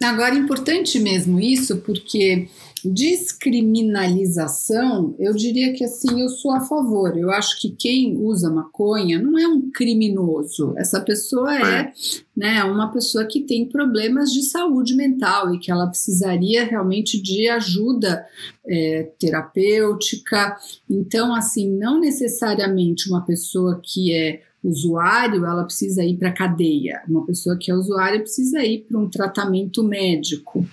Agora, 0.04 0.34
é 0.34 0.38
importante 0.38 1.00
mesmo 1.00 1.40
isso, 1.40 1.78
porque 1.82 2.50
descriminalização, 2.84 5.16
eu 5.20 5.34
diria 5.34 5.74
que 5.74 5.84
assim, 5.84 6.22
eu 6.22 6.30
sou 6.30 6.52
a 6.52 6.62
favor. 6.62 7.16
Eu 7.18 7.30
acho 7.32 7.60
que 7.60 7.72
quem 7.72 8.18
usa 8.18 8.50
maconha 8.50 9.22
não 9.22 9.38
é 9.38 9.46
um 9.48 9.70
criminoso. 9.72 10.74
Essa 10.78 11.00
pessoa 11.00 11.56
é, 11.56 11.94
né, 12.36 12.64
uma 12.64 12.92
pessoa 12.92 13.26
que 13.26 13.42
tem 13.42 13.68
problemas 13.68 14.34
de 14.34 14.42
saúde 14.44 14.96
mental 14.96 15.54
e 15.54 15.60
que 15.60 15.70
ela 15.72 15.86
precisaria 15.88 16.66
realmente 16.66 17.22
de 17.22 17.48
ajuda 17.50 18.26
é, 18.66 19.12
terapêutica. 19.20 20.58
Então, 20.90 21.36
assim, 21.36 21.70
não 21.70 22.00
necessariamente 22.00 23.10
uma 23.10 23.26
pessoa 23.26 23.82
que 23.84 24.14
é 24.14 24.42
usuário, 24.64 25.46
ela 25.46 25.64
precisa 25.64 26.04
ir 26.04 26.18
para 26.18 26.30
a 26.30 26.34
cadeia. 26.34 27.02
Uma 27.08 27.26
pessoa 27.26 27.58
que 27.58 27.72
é 27.72 27.74
usuária 27.74 28.20
precisa 28.20 28.64
ir 28.64 28.86
para 28.88 29.00
um 29.00 29.10
tratamento 29.10 29.84
médico. 29.84 30.68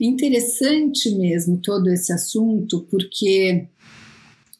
Interessante 0.00 1.10
mesmo 1.14 1.58
todo 1.58 1.88
esse 1.88 2.12
assunto, 2.12 2.86
porque 2.90 3.66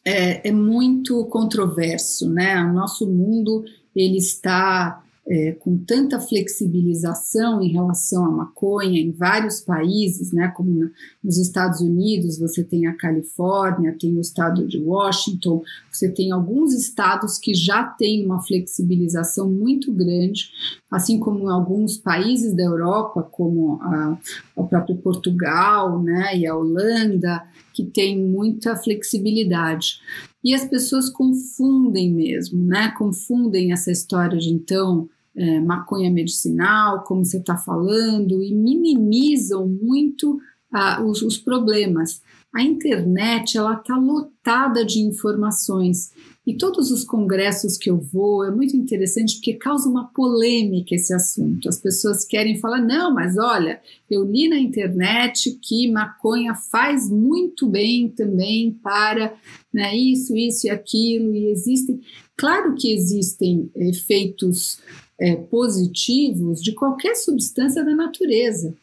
é, 0.03 0.47
é 0.47 0.51
muito 0.51 1.25
controverso, 1.25 2.29
né? 2.29 2.63
O 2.63 2.73
nosso 2.73 3.05
mundo 3.05 3.63
ele 3.95 4.17
está 4.17 5.03
é, 5.29 5.51
com 5.51 5.77
tanta 5.77 6.21
flexibilização 6.21 7.61
em 7.61 7.69
relação 7.69 8.23
à 8.25 8.31
maconha 8.31 8.99
em 8.99 9.11
vários 9.11 9.59
países, 9.59 10.31
né, 10.31 10.47
como 10.55 10.73
na, 10.73 10.89
nos 11.21 11.37
Estados 11.37 11.81
Unidos, 11.81 12.39
você 12.39 12.63
tem 12.63 12.87
a 12.87 12.95
Califórnia, 12.95 13.97
tem 13.99 14.17
o 14.17 14.21
estado 14.21 14.65
de 14.65 14.79
Washington, 14.79 15.61
você 15.91 16.09
tem 16.09 16.31
alguns 16.31 16.73
estados 16.73 17.37
que 17.37 17.53
já 17.53 17.83
têm 17.83 18.25
uma 18.25 18.41
flexibilização 18.41 19.51
muito 19.51 19.91
grande, 19.91 20.49
assim 20.89 21.19
como 21.19 21.49
em 21.49 21.51
alguns 21.51 21.97
países 21.97 22.55
da 22.55 22.63
Europa, 22.63 23.21
como 23.21 23.81
a, 23.81 24.17
o 24.55 24.65
próprio 24.65 24.95
Portugal 24.95 26.01
né, 26.01 26.37
e 26.37 26.47
a 26.47 26.55
Holanda, 26.55 27.43
que 27.73 27.83
tem 27.83 28.17
muita 28.17 28.77
flexibilidade. 28.77 29.99
E 30.41 30.53
as 30.53 30.63
pessoas 30.63 31.09
confundem 31.09 32.13
mesmo, 32.13 32.63
né? 32.63 32.93
Confundem 32.97 33.73
essa 33.73 33.91
história 33.91 34.37
de 34.37 34.49
então 34.49 35.09
é, 35.37 35.59
maconha 35.61 36.09
medicinal, 36.09 37.03
como 37.03 37.23
você 37.23 37.37
está 37.37 37.55
falando, 37.55 38.43
e 38.43 38.53
minimizam 38.53 39.67
muito 39.67 40.39
ah, 40.73 41.03
os, 41.03 41.21
os, 41.21 41.37
problemas. 41.37 42.21
A 42.53 42.63
internet 42.63 43.57
ela 43.57 43.75
está 43.75 43.95
lotada 43.95 44.83
de 44.83 44.99
informações 44.99 46.11
e 46.45 46.55
todos 46.55 46.91
os 46.91 47.03
congressos 47.03 47.77
que 47.77 47.89
eu 47.89 47.99
vou 47.99 48.43
é 48.43 48.49
muito 48.49 48.75
interessante 48.75 49.35
porque 49.35 49.53
causa 49.53 49.87
uma 49.87 50.07
polêmica 50.07 50.95
esse 50.95 51.13
assunto. 51.13 51.69
As 51.69 51.79
pessoas 51.79 52.25
querem 52.25 52.57
falar 52.57 52.81
não, 52.81 53.13
mas 53.13 53.37
olha, 53.37 53.79
eu 54.09 54.23
li 54.23 54.49
na 54.49 54.57
internet 54.57 55.59
que 55.61 55.91
maconha 55.91 56.55
faz 56.55 57.11
muito 57.11 57.67
bem 57.67 58.09
também 58.09 58.71
para 58.81 59.35
né, 59.71 59.95
isso, 59.95 60.35
isso 60.35 60.67
e 60.67 60.69
aquilo 60.69 61.35
e 61.35 61.51
existem. 61.51 61.99
Claro 62.35 62.75
que 62.75 62.91
existem 62.91 63.69
efeitos 63.75 64.79
é, 65.19 65.35
positivos 65.35 66.61
de 66.61 66.73
qualquer 66.73 67.15
substância 67.15 67.83
da 67.83 67.95
natureza. 67.95 68.73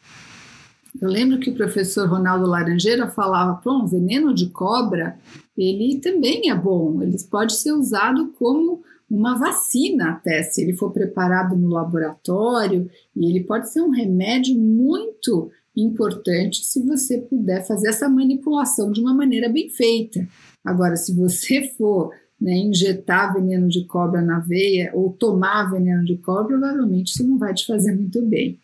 Eu 1.01 1.09
lembro 1.09 1.41
que 1.41 1.51
o 1.51 1.55
professor 1.55 2.09
Ronaldo 2.09 2.47
Laranjeira 2.47 3.09
falava, 3.09 3.61
pô, 3.63 3.85
veneno 3.87 4.33
de 4.33 4.47
cobra, 4.47 5.19
ele 5.57 5.99
também 5.99 6.51
é 6.51 6.55
bom, 6.55 7.03
ele 7.03 7.17
pode 7.31 7.55
ser 7.55 7.73
usado 7.73 8.33
como 8.39 8.83
uma 9.11 9.37
vacina 9.37 10.11
até, 10.11 10.43
se 10.43 10.63
ele 10.63 10.77
for 10.77 10.91
preparado 10.91 11.57
no 11.57 11.69
laboratório, 11.69 12.91
e 13.15 13.29
ele 13.29 13.45
pode 13.45 13.71
ser 13.71 13.81
um 13.81 13.91
remédio 13.91 14.57
muito 14.57 15.51
importante 15.77 16.65
se 16.65 16.81
você 16.81 17.19
puder 17.19 17.67
fazer 17.67 17.89
essa 17.89 18.09
manipulação 18.09 18.93
de 18.93 19.01
uma 19.01 19.13
maneira 19.13 19.49
bem 19.49 19.69
feita. 19.69 20.27
Agora, 20.65 20.97
se 20.97 21.15
você 21.15 21.69
for 21.77 22.13
né, 22.45 22.59
injetar 22.59 23.33
veneno 23.33 23.69
de 23.69 23.87
cobra 23.87 24.21
na 24.21 24.39
veia 24.39 24.91
ou 24.93 25.11
tomar 25.11 25.71
veneno 25.71 26.05
de 26.05 26.19
cobra, 26.19 26.59
provavelmente 26.59 27.11
isso 27.11 27.27
não 27.27 27.39
vai 27.39 27.55
te 27.55 27.65
fazer 27.65 27.97
muito 27.97 28.21
bem. 28.21 28.59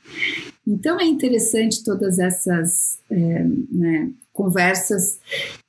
Então 0.68 1.00
é 1.00 1.06
interessante 1.06 1.82
todas 1.82 2.18
essas 2.18 2.98
é, 3.10 3.46
né, 3.72 4.10
conversas 4.34 5.18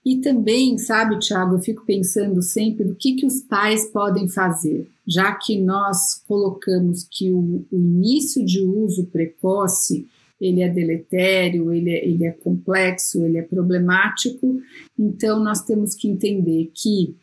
e 0.05 0.17
também, 0.17 0.77
sabe, 0.77 1.19
Tiago, 1.19 1.55
eu 1.55 1.59
fico 1.59 1.85
pensando 1.85 2.41
sempre 2.41 2.89
o 2.89 2.95
que, 2.95 3.13
que 3.15 3.25
os 3.25 3.39
pais 3.43 3.85
podem 3.85 4.27
fazer, 4.27 4.89
já 5.07 5.31
que 5.33 5.57
nós 5.57 6.21
colocamos 6.27 7.07
que 7.09 7.31
o, 7.31 7.65
o 7.71 7.77
início 7.77 8.45
de 8.45 8.61
uso 8.61 9.05
precoce 9.05 10.05
ele 10.39 10.61
é 10.61 10.67
deletério, 10.67 11.71
ele 11.71 11.91
é, 11.91 12.05
ele 12.05 12.25
é 12.25 12.31
complexo, 12.31 13.23
ele 13.23 13.37
é 13.37 13.41
problemático, 13.41 14.59
então 14.99 15.41
nós 15.41 15.61
temos 15.61 15.95
que 15.95 16.09
entender 16.09 16.71
que 16.73 17.15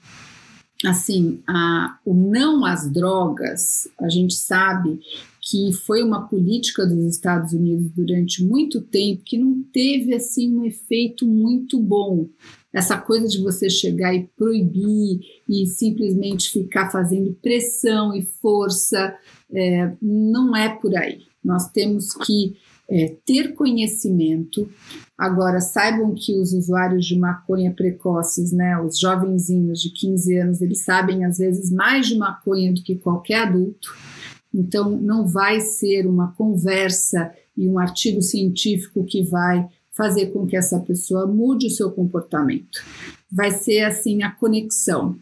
assim, 0.84 1.40
a, 1.46 1.98
o 2.04 2.14
não 2.14 2.64
às 2.64 2.90
drogas, 2.90 3.88
a 4.00 4.08
gente 4.08 4.34
sabe 4.34 5.00
que 5.40 5.72
foi 5.72 6.02
uma 6.02 6.28
política 6.28 6.86
dos 6.86 7.04
Estados 7.04 7.52
Unidos 7.52 7.90
durante 7.96 8.44
muito 8.44 8.80
tempo 8.82 9.22
que 9.24 9.38
não 9.38 9.62
teve 9.72 10.14
assim 10.14 10.54
um 10.54 10.64
efeito 10.64 11.26
muito 11.26 11.80
bom. 11.80 12.28
Essa 12.72 12.98
coisa 12.98 13.26
de 13.26 13.42
você 13.42 13.70
chegar 13.70 14.14
e 14.14 14.28
proibir 14.36 15.20
e 15.48 15.66
simplesmente 15.66 16.50
ficar 16.50 16.90
fazendo 16.90 17.36
pressão 17.40 18.14
e 18.14 18.22
força, 18.22 19.16
é, 19.50 19.92
não 20.02 20.54
é 20.54 20.68
por 20.68 20.94
aí. 20.94 21.22
Nós 21.42 21.70
temos 21.70 22.12
que 22.12 22.56
é, 22.88 23.16
ter 23.24 23.54
conhecimento. 23.54 24.68
Agora, 25.18 25.60
saibam 25.60 26.14
que 26.14 26.38
os 26.38 26.52
usuários 26.52 27.04
de 27.04 27.18
maconha 27.18 27.74
precoces, 27.74 28.52
né, 28.52 28.80
os 28.80 29.00
jovenzinhos 29.00 29.82
de 29.82 29.90
15 29.90 30.36
anos, 30.38 30.62
eles 30.62 30.84
sabem 30.84 31.24
às 31.24 31.38
vezes 31.38 31.72
mais 31.72 32.06
de 32.06 32.16
maconha 32.16 32.72
do 32.72 32.80
que 32.80 32.94
qualquer 32.94 33.48
adulto. 33.48 33.92
Então, 34.54 34.88
não 34.90 35.26
vai 35.26 35.60
ser 35.60 36.06
uma 36.06 36.32
conversa 36.34 37.32
e 37.56 37.68
um 37.68 37.80
artigo 37.80 38.22
científico 38.22 39.04
que 39.04 39.24
vai 39.24 39.68
fazer 39.90 40.26
com 40.26 40.46
que 40.46 40.56
essa 40.56 40.78
pessoa 40.78 41.26
mude 41.26 41.66
o 41.66 41.70
seu 41.70 41.90
comportamento. 41.90 42.78
Vai 43.30 43.50
ser 43.50 43.80
assim 43.80 44.22
a 44.22 44.30
conexão, 44.30 45.18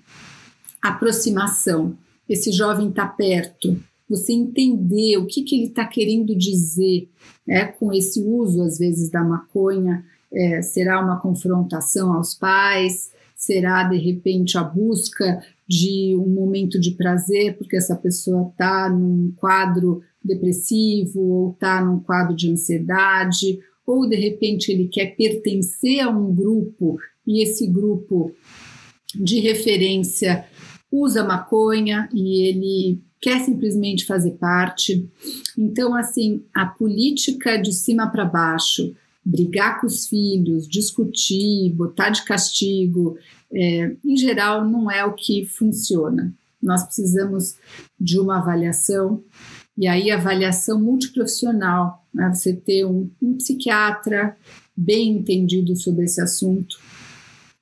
a 0.83 0.91
aproximação. 0.91 1.97
Esse 2.29 2.53
jovem 2.53 2.91
está 2.91 3.07
perto, 3.07 3.81
você 4.09 4.33
entender 4.33 5.17
o 5.19 5.27
que, 5.27 5.43
que 5.43 5.57
ele 5.57 5.67
está 5.67 5.85
querendo 5.85 6.37
dizer 6.37 7.09
né, 7.47 7.67
com 7.67 7.93
esse 7.93 8.21
uso, 8.21 8.63
às 8.63 8.79
vezes, 8.79 9.11
da 9.11 9.23
maconha. 9.23 10.05
É, 10.33 10.63
será 10.63 11.03
uma 11.03 11.21
confrontação 11.21 12.13
aos 12.13 12.35
pais? 12.35 13.11
Será, 13.35 13.85
de 13.85 13.99
repente, 13.99 14.57
a 14.57 14.63
busca 14.63 15.43
de 15.69 16.17
um 16.17 16.29
momento 16.29 16.81
de 16.81 16.93
prazer, 16.93 17.57
porque 17.59 17.77
essa 17.77 17.97
pessoa 17.97 18.49
está 18.51 18.89
num 18.89 19.33
quadro 19.37 20.03
depressivo 20.23 21.21
ou 21.21 21.51
está 21.53 21.85
num 21.85 22.01
quadro 22.01 22.35
de 22.35 22.51
ansiedade, 22.51 23.59
ou 23.87 24.09
de 24.09 24.17
repente 24.17 24.71
ele 24.71 24.89
quer 24.89 25.17
pertencer 25.17 26.01
a 26.01 26.11
um 26.11 26.35
grupo 26.35 26.99
e 27.27 27.43
esse 27.43 27.67
grupo 27.67 28.33
de 29.15 29.41
referência 29.41 30.45
usa 30.91 31.25
maconha 31.25 32.09
e 32.13 32.49
ele 32.49 33.01
quer 33.21 33.41
simplesmente 33.45 34.05
fazer 34.05 34.33
parte. 34.33 35.09
Então, 35.57 35.95
assim, 35.95 36.43
a 36.55 36.67
política 36.67 37.57
de 37.57 37.73
cima 37.73 38.09
para 38.09 38.25
baixo, 38.25 38.95
brigar 39.25 39.81
com 39.81 39.87
os 39.87 40.07
filhos, 40.07 40.69
discutir, 40.69 41.73
botar 41.73 42.11
de 42.11 42.25
castigo, 42.25 43.17
é, 43.53 43.93
em 44.05 44.17
geral, 44.17 44.65
não 44.65 44.91
é 44.91 45.05
o 45.05 45.15
que 45.15 45.45
funciona. 45.45 46.33
Nós 46.63 46.85
precisamos 46.85 47.57
de 47.99 48.19
uma 48.19 48.39
avaliação, 48.39 49.23
e 49.77 49.87
aí 49.87 50.11
avaliação 50.11 50.81
multiprofissional, 50.81 52.05
né? 52.13 52.33
você 52.33 52.55
ter 52.55 52.87
um, 52.87 53.11
um 53.21 53.35
psiquiatra 53.35 54.37
bem 54.77 55.19
entendido 55.19 55.77
sobre 55.77 56.05
esse 56.05 56.21
assunto, 56.21 56.79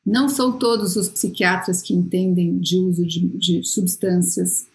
não 0.05 0.29
são 0.29 0.53
todos 0.59 0.97
os 0.97 1.09
psiquiatras 1.09 1.81
que 1.81 1.95
entendem 1.95 2.59
de 2.59 2.77
uso 2.77 3.07
de, 3.07 3.27
de 3.39 3.65
substâncias. 3.65 4.67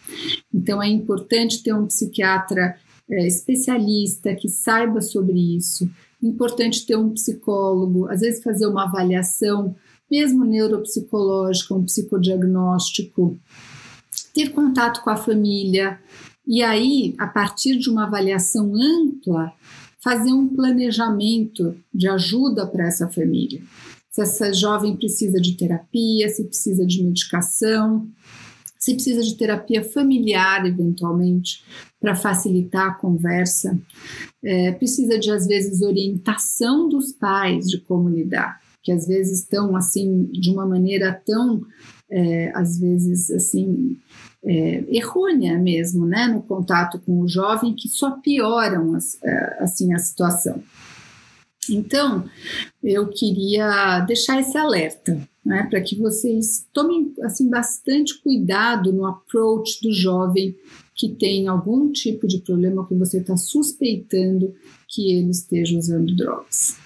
Então, 0.53 0.81
é 0.81 0.87
importante 0.87 1.61
ter 1.61 1.73
um 1.73 1.85
psiquiatra 1.85 2.75
é, 3.09 3.27
especialista 3.27 4.33
que 4.35 4.49
saiba 4.49 5.01
sobre 5.01 5.37
isso. 5.55 5.89
Importante 6.21 6.85
ter 6.85 6.97
um 6.97 7.11
psicólogo, 7.11 8.09
às 8.09 8.21
vezes 8.21 8.43
fazer 8.43 8.67
uma 8.67 8.85
avaliação 8.85 9.75
mesmo 10.09 10.43
neuropsicológica, 10.43 11.75
um 11.75 11.83
psicodiagnóstico, 11.83 13.37
ter 14.33 14.49
contato 14.49 15.03
com 15.03 15.11
a 15.11 15.15
família 15.15 15.99
e 16.47 16.63
aí, 16.63 17.13
a 17.19 17.27
partir 17.27 17.77
de 17.77 17.91
uma 17.91 18.05
avaliação 18.05 18.73
ampla, 18.75 19.53
fazer 19.99 20.33
um 20.33 20.47
planejamento 20.47 21.75
de 21.93 22.07
ajuda 22.07 22.65
para 22.65 22.87
essa 22.87 23.07
família. 23.07 23.61
Se 24.19 24.23
essa 24.23 24.53
jovem 24.53 24.97
precisa 24.97 25.39
de 25.39 25.55
terapia, 25.55 26.27
se 26.27 26.43
precisa 26.43 26.85
de 26.85 27.01
medicação, 27.01 28.05
se 28.77 28.93
precisa 28.93 29.21
de 29.21 29.35
terapia 29.35 29.81
familiar, 29.81 30.65
eventualmente, 30.65 31.63
para 32.01 32.15
facilitar 32.15 32.87
a 32.89 32.93
conversa, 32.95 33.79
é, 34.43 34.73
precisa 34.73 35.17
de, 35.17 35.31
às 35.31 35.47
vezes, 35.47 35.81
orientação 35.81 36.89
dos 36.89 37.13
pais 37.13 37.67
de 37.67 37.79
como 37.79 38.09
lidar, 38.09 38.59
que 38.83 38.91
às 38.91 39.07
vezes 39.07 39.39
estão, 39.39 39.73
assim, 39.75 40.25
de 40.33 40.49
uma 40.49 40.65
maneira 40.65 41.13
tão, 41.25 41.61
é, 42.11 42.51
às 42.53 42.77
vezes, 42.77 43.31
assim, 43.31 43.97
é, 44.43 44.83
errônea 44.89 45.57
mesmo, 45.57 46.05
né, 46.05 46.27
no 46.27 46.41
contato 46.41 46.99
com 46.99 47.21
o 47.21 47.27
jovem, 47.27 47.73
que 47.73 47.87
só 47.87 48.11
pioram, 48.11 48.97
é, 49.23 49.63
assim, 49.63 49.93
a 49.93 49.97
situação. 49.97 50.61
Então, 51.69 52.29
eu 52.83 53.07
queria 53.07 53.99
deixar 54.01 54.39
esse 54.39 54.57
alerta, 54.57 55.27
né, 55.45 55.67
para 55.69 55.81
que 55.81 55.95
vocês 55.95 56.67
tomem 56.73 57.13
assim 57.23 57.49
bastante 57.49 58.19
cuidado 58.21 58.91
no 58.93 59.05
approach 59.05 59.81
do 59.81 59.91
jovem 59.91 60.55
que 60.95 61.09
tem 61.09 61.47
algum 61.47 61.91
tipo 61.91 62.27
de 62.27 62.39
problema 62.39 62.85
que 62.85 62.93
você 62.93 63.19
está 63.19 63.37
suspeitando 63.37 64.53
que 64.87 65.13
ele 65.13 65.31
esteja 65.31 65.77
usando 65.77 66.13
drogas. 66.13 66.77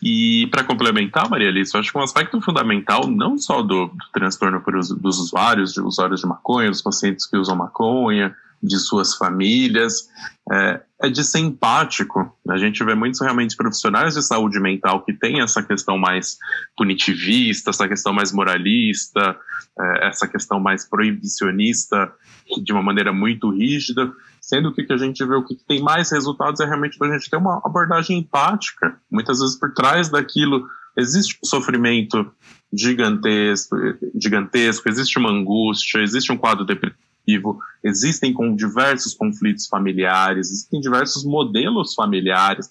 E 0.00 0.46
para 0.48 0.62
complementar, 0.62 1.28
Maria 1.30 1.48
Alice, 1.48 1.74
eu 1.74 1.80
acho 1.80 1.90
que 1.90 1.98
um 1.98 2.02
aspecto 2.02 2.40
fundamental, 2.40 3.08
não 3.08 3.38
só 3.38 3.62
do, 3.62 3.86
do 3.86 3.96
transtorno 4.12 4.60
por, 4.60 4.74
dos 4.74 5.18
usuários, 5.18 5.72
de 5.72 5.80
usuários 5.80 6.20
de 6.20 6.26
maconha, 6.26 6.70
dos 6.70 6.82
pacientes 6.82 7.26
que 7.26 7.36
usam 7.36 7.56
maconha, 7.56 8.36
de 8.64 8.78
suas 8.78 9.14
famílias, 9.14 10.08
é, 10.50 10.80
é, 11.02 11.10
de 11.10 11.22
ser 11.22 11.40
empático. 11.40 12.34
A 12.48 12.56
gente 12.56 12.82
vê 12.82 12.94
muitos 12.94 13.20
realmente 13.20 13.56
profissionais 13.56 14.14
de 14.14 14.22
saúde 14.22 14.58
mental 14.58 15.04
que 15.04 15.12
têm 15.12 15.40
essa 15.40 15.62
questão 15.62 15.98
mais 15.98 16.38
punitivista, 16.76 17.70
essa 17.70 17.86
questão 17.86 18.12
mais 18.12 18.32
moralista, 18.32 19.36
é, 19.78 20.08
essa 20.08 20.26
questão 20.26 20.58
mais 20.58 20.88
proibicionista 20.88 22.10
de 22.62 22.72
uma 22.72 22.82
maneira 22.82 23.12
muito 23.12 23.50
rígida, 23.50 24.10
sendo 24.40 24.72
que 24.72 24.84
que 24.84 24.92
a 24.92 24.98
gente 24.98 25.24
vê 25.24 25.34
o 25.34 25.44
que 25.44 25.56
tem 25.66 25.82
mais 25.82 26.10
resultados 26.10 26.60
é 26.60 26.64
realmente 26.64 26.98
a 27.02 27.18
gente 27.18 27.30
ter 27.30 27.36
uma 27.36 27.60
abordagem 27.64 28.18
empática. 28.18 28.96
Muitas 29.10 29.40
vezes 29.40 29.58
por 29.58 29.72
trás 29.74 30.08
daquilo 30.08 30.66
existe 30.96 31.38
um 31.42 31.46
sofrimento 31.46 32.32
gigantesco, 32.72 33.76
gigantesco, 34.20 34.88
existe 34.88 35.18
uma 35.18 35.30
angústia, 35.30 36.00
existe 36.00 36.32
um 36.32 36.36
quadro 36.36 36.64
existem 37.82 38.32
com 38.32 38.54
diversos 38.54 39.14
conflitos 39.14 39.66
familiares, 39.66 40.50
existem 40.50 40.80
diversos 40.80 41.24
modelos 41.24 41.94
familiares, 41.94 42.70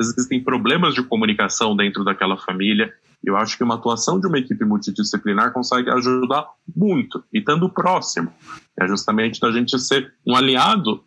existem 0.00 0.42
problemas 0.42 0.94
de 0.94 1.02
comunicação 1.02 1.76
dentro 1.76 2.04
daquela 2.04 2.36
família. 2.36 2.92
Eu 3.22 3.36
acho 3.36 3.56
que 3.56 3.64
uma 3.64 3.74
atuação 3.74 4.18
de 4.18 4.26
uma 4.26 4.38
equipe 4.38 4.64
multidisciplinar 4.64 5.52
consegue 5.52 5.90
ajudar 5.90 6.46
muito, 6.74 7.22
e 7.32 7.38
estando 7.38 7.68
próximo. 7.68 8.32
É 8.78 8.88
justamente 8.88 9.38
da 9.40 9.52
gente 9.52 9.78
ser 9.78 10.14
um 10.26 10.34
aliado, 10.34 11.04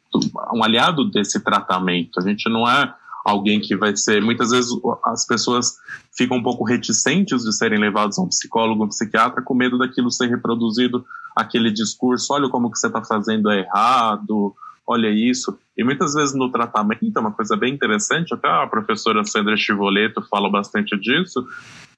um 0.54 0.64
aliado 0.64 1.10
desse 1.10 1.40
tratamento. 1.44 2.20
A 2.20 2.22
gente 2.22 2.48
não 2.50 2.70
é 2.70 2.94
alguém 3.24 3.60
que 3.60 3.76
vai 3.76 3.96
ser. 3.96 4.22
Muitas 4.22 4.50
vezes 4.50 4.72
as 5.06 5.26
pessoas 5.26 5.78
ficam 6.16 6.38
um 6.38 6.44
pouco 6.44 6.64
reticentes 6.64 7.44
de 7.44 7.54
serem 7.54 7.80
levados 7.80 8.20
a 8.20 8.22
um 8.22 8.28
psicólogo, 8.28 8.84
um 8.84 8.90
psiquiatra, 8.90 9.42
com 9.42 9.54
medo 9.54 9.78
daquilo 9.78 10.12
ser 10.12 10.30
reproduzido, 10.30 11.06
aquele 11.36 11.72
discurso: 11.72 12.34
olha 12.34 12.50
como 12.50 12.72
que 12.72 12.78
você 12.78 12.88
está 12.88 13.04
fazendo 13.04 13.50
é 13.50 13.62
errado, 13.62 14.54
olha 14.86 15.10
isso. 15.10 15.58
E 15.78 15.84
muitas 15.84 16.14
vezes 16.14 16.36
no 16.36 16.52
tratamento, 16.52 17.12
é 17.16 17.20
uma 17.20 17.32
coisa 17.32 17.56
bem 17.56 17.74
interessante, 17.74 18.34
até 18.34 18.48
a 18.48 18.68
professora 18.68 19.24
Sandra 19.24 19.56
Chivoleto 19.58 20.22
fala 20.30 20.50
bastante 20.50 21.00
disso. 21.00 21.48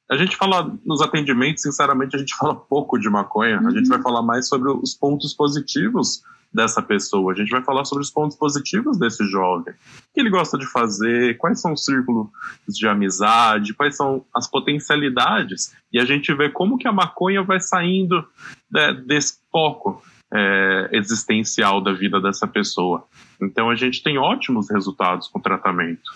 A 0.10 0.16
gente 0.16 0.38
fala 0.38 0.72
nos 0.86 1.02
atendimentos, 1.02 1.64
sinceramente, 1.64 2.16
a 2.16 2.20
gente 2.20 2.36
fala 2.36 2.54
pouco 2.56 3.00
de 3.00 3.10
maconha. 3.10 3.60
Uhum. 3.60 3.68
A 3.68 3.72
gente 3.72 3.86
uhum. 3.86 3.90
vai 3.90 4.02
falar 4.02 4.22
mais 4.22 4.48
sobre 4.48 4.70
os 4.70 4.94
pontos 4.94 5.34
positivos 5.34 6.22
dessa 6.56 6.82
pessoa. 6.82 7.34
A 7.34 7.36
gente 7.36 7.50
vai 7.50 7.62
falar 7.62 7.84
sobre 7.84 8.04
os 8.04 8.10
pontos 8.10 8.38
positivos 8.38 8.98
desse 8.98 9.26
jovem. 9.26 9.74
O 9.74 10.14
que 10.14 10.22
ele 10.22 10.30
gosta 10.30 10.58
de 10.58 10.66
fazer, 10.66 11.38
quais 11.38 11.60
são 11.60 11.74
os 11.74 11.84
círculos 11.84 12.28
de 12.68 12.88
amizade, 12.88 13.74
quais 13.74 13.98
são 13.98 14.26
as 14.34 14.50
potencialidades. 14.50 15.76
E 15.92 16.00
a 16.00 16.06
gente 16.06 16.34
vê 16.34 16.50
como 16.50 16.78
que 16.78 16.88
a 16.88 16.94
maconha 16.94 17.44
vai 17.44 17.60
saindo 17.60 18.26
né, 18.72 18.94
desse 18.94 19.40
foco 19.52 20.02
é, 20.34 20.90
existencial 20.94 21.82
da 21.82 21.92
vida 21.92 22.22
dessa 22.22 22.48
pessoa. 22.48 23.06
Então 23.42 23.70
a 23.70 23.76
gente 23.76 24.02
tem 24.02 24.18
ótimos 24.18 24.70
resultados 24.72 25.28
com 25.28 25.40
o 25.40 25.42
tratamento. 25.42 26.10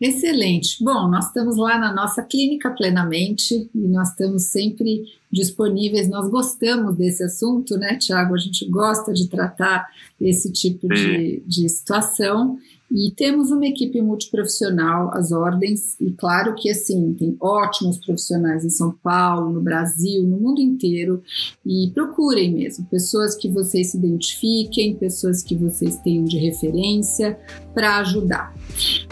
Excelente. 0.00 0.82
Bom, 0.82 1.08
nós 1.08 1.26
estamos 1.26 1.56
lá 1.56 1.78
na 1.78 1.92
nossa 1.92 2.22
clínica 2.22 2.70
plenamente 2.70 3.68
e 3.74 3.88
nós 3.88 4.10
estamos 4.10 4.44
sempre 4.44 5.02
disponíveis. 5.34 6.08
Nós 6.08 6.30
gostamos 6.30 6.96
desse 6.96 7.22
assunto, 7.22 7.76
né, 7.76 7.96
Tiago? 7.96 8.34
A 8.34 8.38
gente 8.38 8.64
gosta 8.70 9.12
de 9.12 9.28
tratar 9.28 9.86
esse 10.20 10.50
tipo 10.50 10.88
de, 10.88 11.42
de 11.46 11.68
situação. 11.68 12.58
E 12.90 13.10
temos 13.10 13.50
uma 13.50 13.66
equipe 13.66 14.00
multiprofissional, 14.00 15.10
as 15.14 15.32
ordens, 15.32 15.98
e 16.00 16.12
claro 16.12 16.54
que 16.54 16.70
assim, 16.70 17.12
tem 17.14 17.36
ótimos 17.40 17.98
profissionais 17.98 18.64
em 18.64 18.70
São 18.70 18.92
Paulo, 19.02 19.52
no 19.52 19.60
Brasil, 19.60 20.22
no 20.22 20.36
mundo 20.36 20.60
inteiro, 20.60 21.20
e 21.66 21.90
procurem 21.92 22.52
mesmo 22.52 22.86
pessoas 22.86 23.34
que 23.34 23.48
vocês 23.48 23.90
se 23.90 23.96
identifiquem, 23.96 24.94
pessoas 24.94 25.42
que 25.42 25.56
vocês 25.56 25.96
tenham 26.04 26.24
de 26.24 26.38
referência 26.38 27.36
para 27.72 27.98
ajudar. 27.98 28.54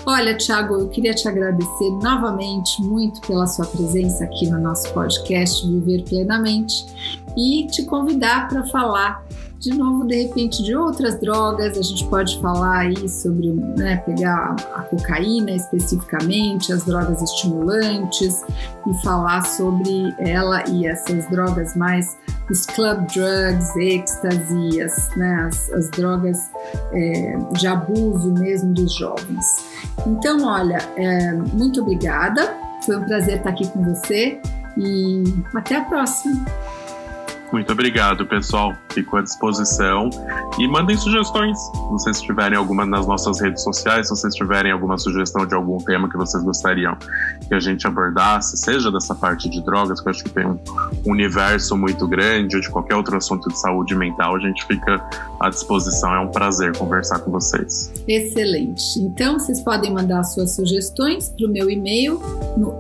Olha, 0.06 0.36
Thiago, 0.36 0.74
eu 0.74 0.88
queria 0.88 1.14
te 1.14 1.26
agradecer 1.26 1.90
novamente 2.02 2.80
muito 2.82 3.20
pela 3.22 3.46
sua 3.46 3.66
presença 3.66 4.22
aqui 4.24 4.48
no 4.48 4.60
nosso 4.60 4.92
podcast 4.92 5.66
Viver 5.66 6.04
Plenamente 6.12 6.84
e 7.38 7.66
te 7.68 7.84
convidar 7.86 8.46
para 8.46 8.66
falar 8.66 9.24
de 9.62 9.72
novo, 9.72 10.04
de 10.04 10.24
repente, 10.24 10.60
de 10.62 10.74
outras 10.74 11.18
drogas. 11.20 11.78
A 11.78 11.82
gente 11.82 12.04
pode 12.08 12.38
falar 12.40 12.80
aí 12.80 13.08
sobre, 13.08 13.52
né, 13.76 13.96
pegar 13.98 14.56
a 14.74 14.82
cocaína 14.82 15.52
especificamente, 15.52 16.72
as 16.72 16.84
drogas 16.84 17.22
estimulantes 17.22 18.44
e 18.86 19.02
falar 19.04 19.42
sobre 19.42 20.12
ela 20.18 20.68
e 20.68 20.84
essas 20.84 21.30
drogas 21.30 21.76
mais, 21.76 22.18
os 22.50 22.66
club 22.66 23.06
drugs, 23.14 23.76
êxtase, 23.76 24.82
as, 24.82 25.16
né, 25.16 25.46
as, 25.48 25.72
as 25.72 25.88
drogas 25.90 26.38
é, 26.92 27.38
de 27.52 27.66
abuso 27.68 28.32
mesmo 28.32 28.74
dos 28.74 28.92
jovens. 28.96 29.46
Então, 30.04 30.44
olha, 30.44 30.78
é, 30.96 31.32
muito 31.34 31.80
obrigada. 31.80 32.52
Foi 32.84 32.96
um 32.96 33.04
prazer 33.04 33.36
estar 33.36 33.50
aqui 33.50 33.68
com 33.68 33.94
você 33.94 34.40
e 34.76 35.22
até 35.54 35.76
a 35.76 35.84
próxima. 35.84 36.44
Muito 37.52 37.70
obrigado, 37.70 38.26
pessoal. 38.26 38.72
Fico 38.90 39.18
à 39.18 39.22
disposição. 39.22 40.08
E 40.58 40.66
mandem 40.66 40.96
sugestões. 40.96 41.58
Se 41.58 41.90
vocês 41.90 42.20
tiverem 42.22 42.56
alguma 42.56 42.86
nas 42.86 43.06
nossas 43.06 43.40
redes 43.40 43.62
sociais, 43.62 44.08
se 44.08 44.16
vocês 44.16 44.34
tiverem 44.34 44.72
alguma 44.72 44.96
sugestão 44.96 45.46
de 45.46 45.54
algum 45.54 45.76
tema 45.78 46.08
que 46.08 46.16
vocês 46.16 46.42
gostariam 46.42 46.96
que 47.46 47.54
a 47.54 47.60
gente 47.60 47.86
abordasse, 47.86 48.56
seja 48.56 48.90
dessa 48.90 49.14
parte 49.14 49.50
de 49.50 49.62
drogas, 49.62 50.00
que 50.00 50.08
eu 50.08 50.10
acho 50.10 50.24
que 50.24 50.30
tem 50.30 50.46
um 50.46 50.58
universo 51.04 51.76
muito 51.76 52.08
grande, 52.08 52.56
ou 52.56 52.62
de 52.62 52.70
qualquer 52.70 52.96
outro 52.96 53.14
assunto 53.16 53.50
de 53.50 53.58
saúde 53.58 53.94
mental, 53.94 54.36
a 54.36 54.38
gente 54.38 54.64
fica 54.66 55.04
à 55.38 55.50
disposição. 55.50 56.14
É 56.14 56.20
um 56.20 56.28
prazer 56.28 56.74
conversar 56.76 57.18
com 57.18 57.30
vocês. 57.30 57.92
Excelente. 58.08 58.98
Então, 58.98 59.38
vocês 59.38 59.60
podem 59.60 59.92
mandar 59.92 60.24
suas 60.24 60.56
sugestões 60.56 61.28
para 61.28 61.46
o 61.46 61.50
meu 61.50 61.68
e-mail 61.68 62.18
no 62.56 62.78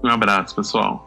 Um 0.03 0.09
abraço, 0.09 0.55
pessoal. 0.57 1.07